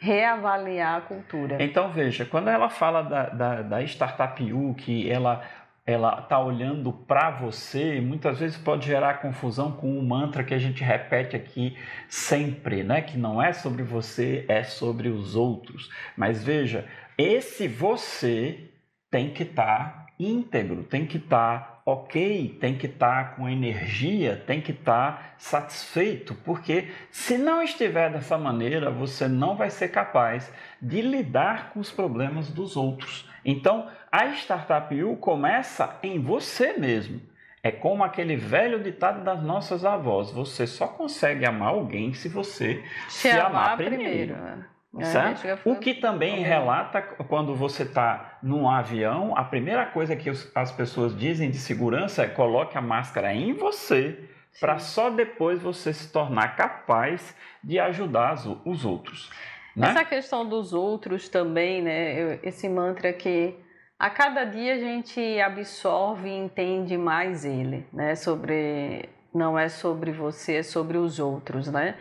reavaliar 0.01 0.97
a 0.97 1.01
cultura. 1.03 1.63
Então, 1.63 1.91
veja, 1.93 2.25
quando 2.25 2.49
ela 2.49 2.71
fala 2.71 3.03
da, 3.03 3.29
da, 3.29 3.63
da 3.63 3.83
Startup 3.83 4.53
U, 4.53 4.75
que 4.75 5.11
ela 5.11 5.43
ela 5.87 6.21
está 6.21 6.39
olhando 6.39 6.93
para 6.93 7.31
você, 7.31 8.01
muitas 8.01 8.39
vezes 8.39 8.57
pode 8.57 8.87
gerar 8.87 9.15
confusão 9.15 9.73
com 9.73 9.99
um 9.99 10.03
mantra 10.03 10.45
que 10.45 10.55
a 10.55 10.59
gente 10.59 10.85
repete 10.85 11.35
aqui 11.35 11.77
sempre, 12.09 12.85
né? 12.85 13.01
Que 13.01 13.19
não 13.19 13.43
é 13.43 13.53
sobre 13.53 13.83
você, 13.83 14.45
é 14.47 14.63
sobre 14.63 15.09
os 15.09 15.35
outros. 15.35 15.91
Mas 16.17 16.45
veja, 16.45 16.87
esse 17.19 17.67
você 17.67 18.71
tem 19.11 19.31
que 19.31 19.43
estar 19.43 19.65
tá 19.65 20.07
íntegro, 20.19 20.85
tem 20.85 21.07
que 21.07 21.17
estar 21.17 21.59
tá 21.59 21.80
ok, 21.93 22.59
tem 22.61 22.77
que 22.77 22.87
estar 22.87 23.31
tá 23.31 23.31
com 23.37 23.49
energia, 23.49 24.43
tem 24.47 24.61
que 24.61 24.73
estar 24.73 25.13
tá 25.13 25.35
satisfeito, 25.39 26.35
porque 26.45 26.89
se 27.11 27.37
não 27.37 27.63
estiver 27.63 28.11
dessa 28.11 28.39
maneira, 28.39 28.91
você 28.91 29.27
não 29.27 29.57
vai 29.57 29.71
ser 29.71 29.89
capaz 29.89 30.53
de 30.81 31.01
lidar 31.01 31.71
com 31.73 31.81
os 31.81 31.91
problemas 31.91 32.51
dos 32.51 32.77
outros. 32.77 33.29
Então, 33.45 33.89
a 34.11 34.27
Startup 34.35 35.03
U 35.03 35.17
começa 35.17 35.99
em 36.03 36.19
você 36.19 36.75
mesmo. 36.75 37.21
É 37.63 37.71
como 37.71 38.03
aquele 38.03 38.37
velho 38.37 38.83
ditado 38.83 39.23
das 39.23 39.43
nossas 39.43 39.85
avós: 39.85 40.31
você 40.31 40.67
só 40.67 40.89
consegue 40.89 41.45
amar 41.45 41.69
alguém 41.69 42.15
se 42.15 42.29
você 42.29 42.83
se, 43.09 43.29
se 43.29 43.31
amar, 43.31 43.47
amar, 43.47 43.77
primeiro. 43.77 44.35
primeiro. 44.35 44.65
É? 44.99 45.59
O 45.65 45.77
que 45.77 45.95
também 45.95 46.43
relata 46.43 47.01
quando 47.01 47.55
você 47.55 47.85
está 47.85 48.39
num 48.43 48.69
avião, 48.69 49.37
a 49.37 49.45
primeira 49.45 49.87
coisa 49.87 50.17
que 50.17 50.29
as 50.55 50.73
pessoas 50.73 51.17
dizem 51.17 51.49
de 51.49 51.59
segurança 51.59 52.25
é 52.25 52.27
coloque 52.27 52.77
a 52.77 52.81
máscara 52.81 53.33
em 53.33 53.53
você 53.53 54.19
para 54.59 54.81
só 54.81 55.09
depois 55.09 55.63
você 55.63 55.93
se 55.93 56.13
tornar 56.13 56.57
capaz 56.57 57.37
de 57.63 57.79
ajudar 57.79 58.35
os 58.65 58.85
outros. 58.85 59.31
Né? 59.77 59.91
Essa 59.91 60.05
questão 60.05 60.49
dos 60.49 60.73
outros 60.73 61.29
também, 61.29 61.81
né? 61.81 62.41
Esse 62.43 62.69
mantra 62.69 63.13
que 63.13 63.55
a 63.97 64.11
cada 64.11 64.45
dia 64.45 64.75
a 64.75 64.79
gente 64.79 65.41
absorve 65.41 66.29
e 66.29 66.37
entende 66.37 66.99
mais 66.99 67.45
ele, 67.45 67.87
né? 67.93 68.17
Sobre 68.17 69.09
não 69.33 69.57
é 69.57 69.69
sobre 69.69 70.11
você, 70.11 70.57
é 70.57 70.63
sobre 70.65 70.99
os 70.99 71.21
outros, 71.21 71.69
né? 71.69 71.95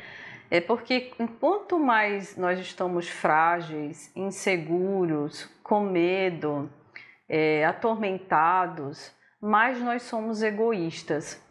É 0.51 0.59
porque 0.59 1.11
quanto 1.39 1.77
mais 1.77 2.35
nós 2.35 2.59
estamos 2.59 3.07
frágeis, 3.07 4.11
inseguros, 4.15 5.49
com 5.61 5.81
medo, 5.81 6.69
é, 7.27 7.63
atormentados, 7.65 9.11
mais 9.39 9.79
nós 9.79 10.03
somos 10.03 10.41
egoístas. 10.41 11.41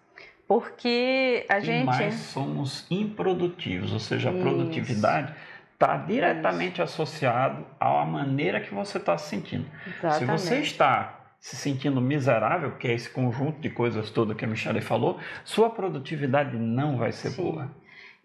Porque 0.48 1.44
a 1.48 1.58
e 1.58 1.60
gente. 1.60 1.86
mais 1.86 2.14
somos 2.14 2.86
improdutivos, 2.90 3.92
ou 3.92 4.00
seja, 4.00 4.30
a 4.30 4.32
Isso. 4.32 4.42
produtividade 4.42 5.34
está 5.74 5.96
diretamente 5.96 6.82
associado 6.82 7.64
à 7.78 8.04
maneira 8.04 8.60
que 8.60 8.74
você 8.74 8.98
está 8.98 9.16
se 9.16 9.28
sentindo. 9.28 9.66
Exatamente. 9.86 10.18
Se 10.18 10.24
você 10.24 10.60
está 10.60 11.18
se 11.38 11.54
sentindo 11.54 12.00
miserável, 12.00 12.72
que 12.72 12.88
é 12.88 12.94
esse 12.94 13.08
conjunto 13.08 13.60
de 13.60 13.70
coisas 13.70 14.10
todas 14.10 14.36
que 14.36 14.44
a 14.44 14.48
Michelle 14.48 14.80
falou, 14.80 15.20
sua 15.44 15.70
produtividade 15.70 16.56
não 16.56 16.96
vai 16.96 17.12
ser 17.12 17.30
Sim. 17.30 17.42
boa. 17.42 17.70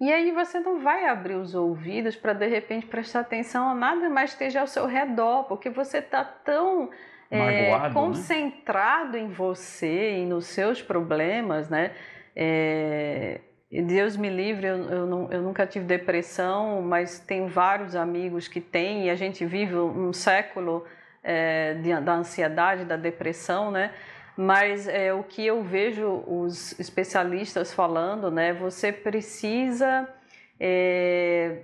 E 0.04 0.12
aí 0.12 0.34
você 0.34 0.60
não 0.60 0.82
vai 0.82 1.06
abrir 1.06 1.36
os 1.36 1.56
ouvidos 1.56 2.13
para 2.13 2.34
de 2.34 2.46
repente 2.46 2.86
prestar 2.86 3.22
atenção 3.22 3.70
a 3.70 3.74
nada 3.74 4.10
mais 4.10 4.32
esteja 4.32 4.60
ao 4.60 4.68
seu 4.68 4.86
redor, 4.86 5.46
porque 5.46 5.70
você 5.70 6.00
está 6.00 6.26
tão 6.26 6.89
é, 7.32 7.70
Magoado, 7.70 7.88
né? 7.88 7.94
concentrado 7.94 9.13
né? 9.13 9.20
em 9.20 9.30
você 9.30 10.18
e 10.18 10.26
nos 10.26 10.48
seus 10.48 10.82
problemas, 10.82 11.70
né? 11.70 11.92
É, 12.36 13.39
Deus 13.72 14.18
me 14.18 14.28
livre, 14.28 14.68
eu, 14.68 14.76
eu, 14.92 15.06
não, 15.06 15.32
eu, 15.32 15.42
nunca 15.42 15.66
tive 15.66 15.86
depressão, 15.86 16.82
mas 16.82 17.20
tenho 17.20 17.48
vários 17.48 17.96
amigos 17.96 18.50
que 18.50 18.60
têm 18.60 19.06
e 19.06 19.10
a 19.10 19.16
gente 19.16 19.46
vive 19.46 19.74
um 19.74 20.12
século 20.12 20.86
é, 21.24 21.76
de, 21.76 21.98
da 22.02 22.16
ansiedade, 22.16 22.84
da 22.84 22.98
depressão, 22.98 23.72
né? 23.72 23.94
Mas 24.38 24.88
é, 24.88 25.13
o 25.13 25.24
que 25.24 25.46
eu 25.46 25.62
vejo 25.63 26.24
os 26.28 26.78
especialistas 26.80 27.74
falando, 27.74 28.32
né, 28.32 28.54
você 28.54 28.91
precisa 28.91 30.08
é, 30.60 31.63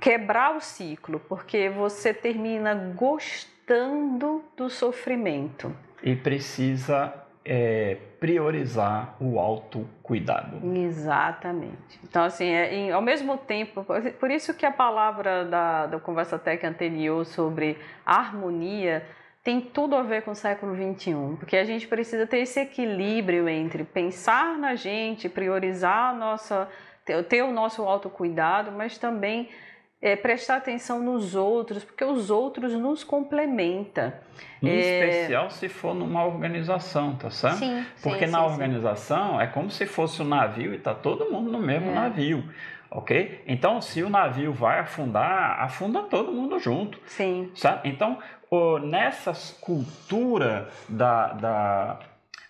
quebrar 0.00 0.56
o 0.56 0.60
ciclo, 0.60 1.20
porque 1.20 1.68
você 1.68 2.12
termina 2.12 2.74
gostando 2.74 4.44
do 4.56 4.68
sofrimento. 4.68 5.74
E 6.02 6.14
precisa 6.14 7.12
é, 7.44 7.96
priorizar 8.18 9.16
o 9.20 9.38
autocuidado. 9.38 10.60
Exatamente. 10.76 11.98
Então, 12.02 12.24
assim, 12.24 12.48
é, 12.48 12.74
em, 12.74 12.92
ao 12.92 13.00
mesmo 13.00 13.38
tempo, 13.38 13.84
por 14.18 14.30
isso 14.30 14.52
que 14.52 14.66
a 14.66 14.72
palavra 14.72 15.44
da, 15.44 15.86
da 15.86 16.00
Conversa 16.00 16.38
Tech 16.38 16.64
anterior 16.66 17.24
sobre 17.24 17.78
harmonia 18.04 19.06
tem 19.46 19.60
tudo 19.60 19.94
a 19.94 20.02
ver 20.02 20.22
com 20.22 20.32
o 20.32 20.34
século 20.34 20.74
XXI, 20.74 21.36
porque 21.38 21.56
a 21.56 21.62
gente 21.62 21.86
precisa 21.86 22.26
ter 22.26 22.38
esse 22.38 22.58
equilíbrio 22.58 23.48
entre 23.48 23.84
pensar 23.84 24.58
na 24.58 24.74
gente, 24.74 25.28
priorizar 25.28 26.10
a 26.10 26.12
nossa, 26.12 26.68
ter 27.28 27.44
o 27.44 27.52
nosso 27.52 27.82
autocuidado, 27.82 28.72
mas 28.72 28.98
também 28.98 29.48
é, 30.02 30.16
prestar 30.16 30.56
atenção 30.56 31.00
nos 31.00 31.36
outros, 31.36 31.84
porque 31.84 32.04
os 32.04 32.28
outros 32.28 32.72
nos 32.72 33.04
complementam. 33.04 34.12
Em 34.60 34.68
é... 34.68 34.80
especial 34.80 35.48
se 35.48 35.68
for 35.68 35.94
numa 35.94 36.26
organização, 36.26 37.14
tá 37.14 37.30
certo? 37.30 37.58
Sim, 37.58 37.86
porque 38.02 38.26
sim, 38.26 38.32
na 38.32 38.40
sim, 38.40 38.44
organização 38.46 39.36
sim. 39.36 39.44
é 39.44 39.46
como 39.46 39.70
se 39.70 39.86
fosse 39.86 40.22
um 40.22 40.26
navio 40.26 40.74
e 40.74 40.78
tá 40.80 40.92
todo 40.92 41.30
mundo 41.30 41.52
no 41.52 41.60
mesmo 41.60 41.90
é. 41.90 41.94
navio 41.94 42.42
ok? 42.90 43.42
Então, 43.46 43.80
se 43.80 44.02
o 44.02 44.08
navio 44.08 44.52
vai 44.52 44.80
afundar, 44.80 45.60
afunda 45.60 46.02
todo 46.02 46.32
mundo 46.32 46.58
junto. 46.58 46.98
Sim. 47.06 47.50
Sabe? 47.54 47.88
Então, 47.88 48.18
nessa 48.82 49.32
cultura 49.60 50.68
da, 50.88 51.32
da, 51.32 51.98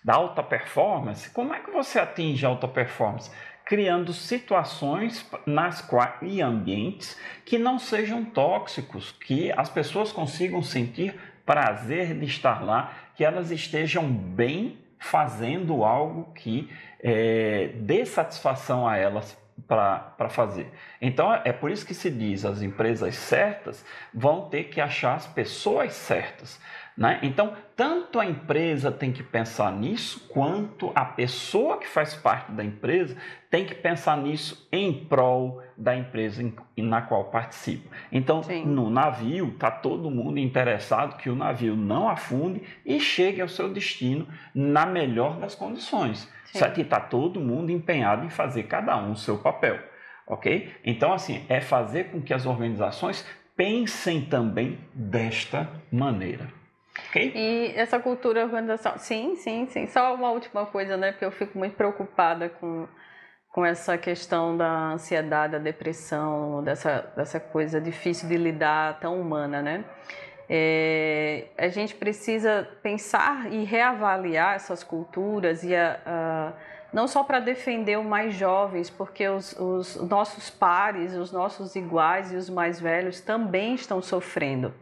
da 0.03 0.13
alta 0.13 0.43
performance, 0.43 1.29
como 1.31 1.53
é 1.53 1.59
que 1.59 1.71
você 1.71 1.99
atinge 1.99 2.45
a 2.45 2.49
alta 2.49 2.67
performance? 2.67 3.31
Criando 3.65 4.13
situações 4.13 5.29
nas 5.45 5.81
quais, 5.81 6.15
e 6.21 6.41
ambientes 6.41 7.19
que 7.45 7.57
não 7.57 7.77
sejam 7.77 8.23
tóxicos, 8.23 9.11
que 9.11 9.51
as 9.51 9.69
pessoas 9.69 10.11
consigam 10.11 10.61
sentir 10.61 11.15
prazer 11.45 12.17
de 12.17 12.25
estar 12.25 12.63
lá, 12.63 12.93
que 13.15 13.23
elas 13.23 13.51
estejam 13.51 14.07
bem 14.07 14.77
fazendo 14.99 15.83
algo 15.83 16.31
que 16.33 16.69
é, 16.99 17.71
dê 17.75 18.05
satisfação 18.05 18.87
a 18.87 18.97
elas 18.97 19.37
para 19.65 20.29
fazer. 20.29 20.71
Então 21.01 21.33
é 21.33 21.51
por 21.51 21.71
isso 21.71 21.85
que 21.85 21.93
se 21.93 22.09
diz 22.09 22.45
as 22.45 22.61
empresas 22.61 23.15
certas 23.15 23.83
vão 24.13 24.49
ter 24.49 24.65
que 24.65 24.79
achar 24.79 25.15
as 25.15 25.25
pessoas 25.25 25.93
certas. 25.93 26.59
Né? 26.97 27.19
Então, 27.21 27.53
tanto 27.75 28.19
a 28.19 28.25
empresa 28.25 28.91
tem 28.91 29.11
que 29.11 29.21
pensar 29.21 29.71
nisso, 29.71 30.27
quanto 30.29 30.91
a 30.95 31.05
pessoa 31.05 31.77
que 31.77 31.87
faz 31.87 32.15
parte 32.15 32.51
da 32.51 32.63
empresa 32.63 33.15
tem 33.51 33.65
que 33.65 33.75
pensar 33.75 34.17
nisso 34.17 34.67
em 34.71 35.05
prol 35.05 35.61
da 35.77 35.95
empresa 35.95 36.41
em, 36.41 36.55
na 36.81 37.03
qual 37.03 37.25
participa. 37.25 37.87
Então, 38.11 38.41
Sim. 38.41 38.65
no 38.65 38.89
navio, 38.89 39.49
está 39.49 39.69
todo 39.69 40.09
mundo 40.09 40.39
interessado 40.39 41.17
que 41.17 41.29
o 41.29 41.35
navio 41.35 41.75
não 41.75 42.09
afunde 42.09 42.63
e 42.83 42.99
chegue 42.99 43.41
ao 43.41 43.47
seu 43.47 43.71
destino 43.71 44.27
na 44.55 44.83
melhor 44.87 45.37
das 45.37 45.53
condições. 45.53 46.27
Sim. 46.45 46.57
Só 46.57 46.67
que 46.69 46.81
está 46.81 46.99
todo 46.99 47.39
mundo 47.39 47.71
empenhado 47.71 48.25
em 48.25 48.29
fazer 48.31 48.63
cada 48.63 48.97
um 48.97 49.11
o 49.11 49.15
seu 49.15 49.37
papel, 49.37 49.79
ok? 50.25 50.73
Então, 50.83 51.13
assim, 51.13 51.45
é 51.47 51.61
fazer 51.61 52.05
com 52.05 52.19
que 52.19 52.33
as 52.33 52.47
organizações 52.47 53.23
pensem 53.55 54.21
também 54.21 54.79
desta 54.95 55.69
maneira. 55.91 56.57
Okay? 57.09 57.31
E 57.35 57.73
essa 57.75 57.99
cultura 57.99 58.43
organização, 58.43 58.97
sim, 58.97 59.35
sim, 59.35 59.67
sim. 59.67 59.87
Só 59.87 60.13
uma 60.13 60.31
última 60.31 60.65
coisa, 60.65 60.97
né? 60.97 61.11
Porque 61.11 61.25
eu 61.25 61.31
fico 61.31 61.57
muito 61.57 61.75
preocupada 61.75 62.49
com, 62.49 62.87
com 63.49 63.65
essa 63.65 63.97
questão 63.97 64.57
da 64.57 64.91
ansiedade, 64.91 65.53
da 65.53 65.59
depressão, 65.59 66.63
dessa, 66.63 67.11
dessa 67.15 67.39
coisa 67.39 67.79
difícil 67.79 68.27
de 68.27 68.37
lidar, 68.37 68.99
tão 68.99 69.19
humana, 69.19 69.61
né? 69.61 69.85
É, 70.49 71.47
a 71.57 71.67
gente 71.67 71.93
precisa 71.93 72.67
pensar 72.81 73.51
e 73.51 73.65
reavaliar 73.65 74.55
essas 74.55 74.81
culturas 74.81 75.61
e 75.63 75.75
a, 75.75 75.99
a, 76.05 76.53
não 76.93 77.05
só 77.05 77.21
para 77.21 77.39
defender 77.41 77.99
os 77.99 78.05
mais 78.05 78.33
jovens, 78.33 78.89
porque 78.89 79.27
os, 79.27 79.53
os, 79.59 79.95
nossos 80.09 80.49
pares, 80.49 81.13
os 81.13 81.33
nossos 81.33 81.75
iguais 81.75 82.31
e 82.31 82.37
os 82.37 82.49
mais 82.49 82.79
velhos 82.79 83.19
também 83.19 83.75
estão 83.75 84.01
sofrendo. 84.01 84.73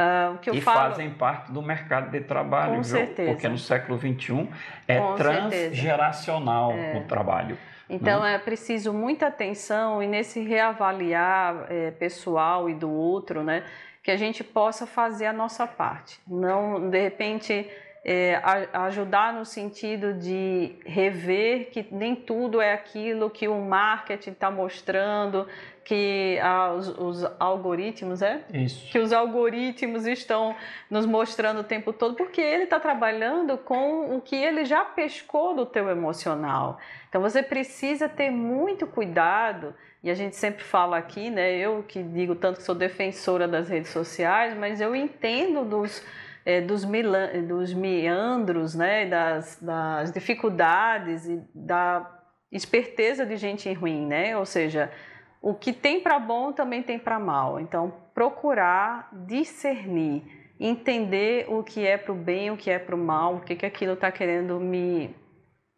Uh, 0.00 0.38
que 0.38 0.48
eu 0.48 0.54
e 0.54 0.60
falo... 0.60 0.90
fazem 0.90 1.10
parte 1.10 1.52
do 1.52 1.60
mercado 1.60 2.10
de 2.10 2.20
trabalho, 2.20 2.76
Com 2.76 2.82
viu? 2.82 2.84
certeza. 2.84 3.30
porque 3.30 3.48
no 3.48 3.58
século 3.58 3.98
XXI 3.98 4.48
é 4.88 4.98
Com 4.98 5.14
transgeracional 5.16 6.72
é. 6.72 6.96
o 6.96 7.04
trabalho. 7.04 7.58
Então 7.88 8.22
né? 8.22 8.36
é 8.36 8.38
preciso 8.38 8.92
muita 8.94 9.26
atenção 9.26 10.02
e 10.02 10.06
nesse 10.06 10.40
reavaliar 10.42 11.66
é, 11.68 11.90
pessoal 11.90 12.70
e 12.70 12.74
do 12.74 12.90
outro, 12.90 13.42
né? 13.42 13.64
que 14.02 14.10
a 14.10 14.16
gente 14.16 14.42
possa 14.42 14.86
fazer 14.86 15.26
a 15.26 15.32
nossa 15.32 15.66
parte. 15.66 16.20
Não, 16.26 16.88
de 16.88 17.00
repente, 17.00 17.68
é, 18.04 18.40
ajudar 18.72 19.32
no 19.32 19.44
sentido 19.44 20.14
de 20.14 20.76
rever 20.86 21.70
que 21.70 21.86
nem 21.90 22.14
tudo 22.14 22.60
é 22.60 22.72
aquilo 22.72 23.28
que 23.28 23.46
o 23.46 23.60
marketing 23.60 24.30
está 24.30 24.50
mostrando, 24.50 25.46
que 25.84 26.38
ah, 26.42 26.72
os, 26.72 26.88
os, 26.88 27.24
algoritmos, 27.38 28.22
é? 28.22 28.42
Isso. 28.52 28.90
Que 28.90 28.98
os 28.98 29.12
algoritmos 29.12 30.06
estão 30.06 30.54
nos 30.90 31.06
mostrando 31.06 31.60
o 31.60 31.64
tempo 31.64 31.92
todo, 31.92 32.14
porque 32.14 32.40
ele 32.40 32.64
está 32.64 32.78
trabalhando 32.78 33.58
com 33.58 34.16
o 34.16 34.20
que 34.20 34.36
ele 34.36 34.64
já 34.64 34.84
pescou 34.84 35.54
do 35.54 35.66
teu 35.66 35.88
emocional. 35.88 36.78
Então 37.08 37.20
você 37.20 37.42
precisa 37.42 38.08
ter 38.08 38.30
muito 38.30 38.86
cuidado 38.86 39.74
e 40.02 40.10
a 40.10 40.14
gente 40.14 40.36
sempre 40.36 40.64
fala 40.64 40.96
aqui, 40.96 41.28
né? 41.28 41.56
Eu 41.56 41.84
que 41.86 42.02
digo 42.02 42.34
tanto 42.34 42.58
que 42.58 42.62
sou 42.62 42.74
defensora 42.74 43.46
das 43.46 43.68
redes 43.68 43.90
sociais, 43.90 44.56
mas 44.56 44.80
eu 44.80 44.94
entendo 44.94 45.64
dos, 45.64 46.04
é, 46.44 46.60
dos, 46.60 46.86
dos 47.46 47.74
meandros, 47.74 48.74
né, 48.74 49.06
das, 49.06 49.58
das 49.60 50.12
dificuldades 50.12 51.26
e 51.26 51.42
da 51.54 52.18
esperteza 52.50 53.26
de 53.26 53.36
gente 53.36 53.72
ruim, 53.72 54.06
né? 54.06 54.36
Ou 54.36 54.46
seja, 54.46 54.90
o 55.40 55.54
que 55.54 55.72
tem 55.72 56.00
para 56.00 56.18
bom 56.18 56.52
também 56.52 56.82
tem 56.82 56.98
para 56.98 57.18
mal. 57.18 57.58
Então, 57.58 57.92
procurar 58.14 59.08
discernir, 59.12 60.22
entender 60.58 61.46
o 61.48 61.62
que 61.62 61.86
é 61.86 61.96
para 61.96 62.12
o 62.12 62.14
bem, 62.14 62.50
o 62.50 62.56
que 62.56 62.70
é 62.70 62.78
para 62.78 62.94
o 62.94 62.98
mal, 62.98 63.36
o 63.36 63.40
que, 63.40 63.56
que 63.56 63.64
aquilo 63.64 63.94
está 63.94 64.12
querendo 64.12 64.60
me, 64.60 65.14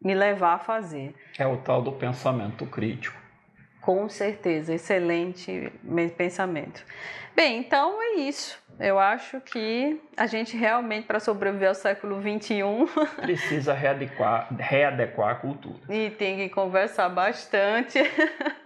me 0.02 0.14
levar 0.14 0.54
a 0.54 0.58
fazer. 0.58 1.14
É 1.38 1.46
o 1.46 1.56
tal 1.58 1.80
do 1.80 1.92
pensamento 1.92 2.66
crítico. 2.66 3.20
Com 3.80 4.08
certeza, 4.08 4.74
excelente 4.74 5.72
pensamento. 6.16 6.84
Bem, 7.34 7.58
então 7.58 8.00
é 8.00 8.20
isso. 8.20 8.62
Eu 8.78 8.98
acho 8.98 9.40
que 9.40 10.00
a 10.16 10.26
gente 10.26 10.56
realmente, 10.56 11.06
para 11.06 11.18
sobreviver 11.18 11.68
ao 11.68 11.74
século 11.74 12.20
XXI, 12.20 12.62
precisa 13.20 13.72
readequar, 13.72 14.54
readequar 14.56 15.30
a 15.30 15.34
cultura. 15.34 15.80
E 15.88 16.10
tem 16.10 16.36
que 16.36 16.48
conversar 16.48 17.08
bastante. 17.08 17.98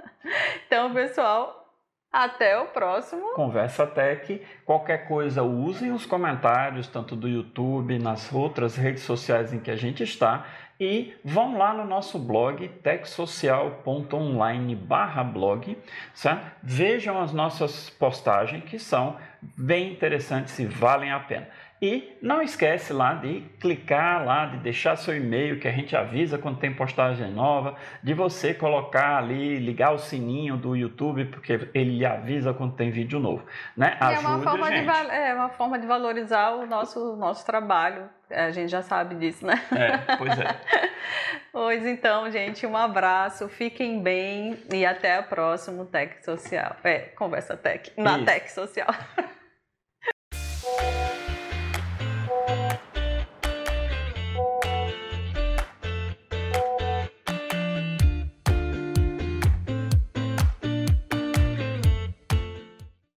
Então, 0.67 0.93
pessoal, 0.93 1.67
até 2.13 2.59
o 2.59 2.67
próximo. 2.69 3.35
Conversa 3.35 3.87
Tech. 3.87 4.43
Qualquer 4.65 5.07
coisa, 5.07 5.43
usem 5.43 5.93
os 5.93 6.07
comentários, 6.07 6.89
tanto 6.89 7.15
do 7.15 7.29
YouTube, 7.29 7.99
nas 7.99 8.33
outras 8.33 8.75
redes 8.77 9.03
sociais 9.03 9.53
em 9.53 9.61
que 9.61 9.71
a 9.71 9.77
gente 9.77 10.03
está. 10.03 10.47
E 10.79 11.15
vão 11.25 11.57
lá 11.57 11.73
no 11.73 11.85
nosso 11.85 12.19
blog, 12.19 12.69
techsocial.online 12.69 14.75
blog, 14.75 15.79
certo? 16.13 16.53
vejam 16.63 17.19
as 17.21 17.33
nossas 17.33 17.89
postagens 17.89 18.63
que 18.65 18.79
são 18.79 19.17
bem 19.57 19.93
interessantes 19.93 20.59
e 20.59 20.67
valem 20.67 21.11
a 21.11 21.21
pena. 21.21 21.49
E 21.81 22.17
não 22.23 22.41
esquece 22.41 22.93
lá 22.93 23.13
de 23.15 23.41
clicar 23.61 24.25
lá, 24.25 24.47
de 24.47 24.57
deixar 24.59 24.97
seu 24.97 25.15
e-mail 25.15 25.61
que 25.61 25.69
a 25.69 25.73
gente 25.73 25.95
avisa 25.95 26.39
quando 26.39 26.59
tem 26.59 26.73
postagem 26.73 27.31
nova, 27.31 27.77
de 28.03 28.15
você 28.15 28.55
colocar 28.55 29.19
ali, 29.19 29.59
ligar 29.59 29.93
o 29.93 29.99
sininho 29.99 30.57
do 30.57 30.75
YouTube 30.75 31.27
porque 31.27 31.69
ele 31.75 32.05
avisa 32.05 32.55
quando 32.55 32.75
tem 32.75 32.91
vídeo 32.91 33.21
novo, 33.21 33.45
né? 33.77 33.97
Ajude 34.01 34.25
é 34.25 34.29
uma 34.29 34.43
forma 34.43 34.71
de 34.71 34.77
é 35.15 35.35
uma 35.35 35.49
forma 35.51 35.79
de 35.79 35.87
valorizar 35.87 36.53
o 36.53 36.67
nosso 36.67 37.15
nosso 37.17 37.45
trabalho. 37.45 38.09
A 38.31 38.51
gente 38.51 38.71
já 38.71 38.83
sabe 38.83 39.15
disso, 39.15 39.47
né? 39.47 39.63
É, 39.71 40.17
pois 40.17 40.39
é. 40.39 40.57
pois 41.53 41.87
então, 41.87 42.31
gente, 42.31 42.67
um 42.67 42.77
abraço, 42.77 43.49
fiquem 43.49 44.03
bem 44.03 44.59
e 44.73 44.85
até 44.85 45.19
a 45.19 45.23
próxima 45.23 45.85
Tech 45.85 46.25
Social. 46.25 46.75
É, 46.83 47.01
conversa 47.01 47.57
Tech, 47.57 47.93
na 47.97 48.17
Isso. 48.17 48.25
Tech 48.25 48.51
Social. 48.51 48.89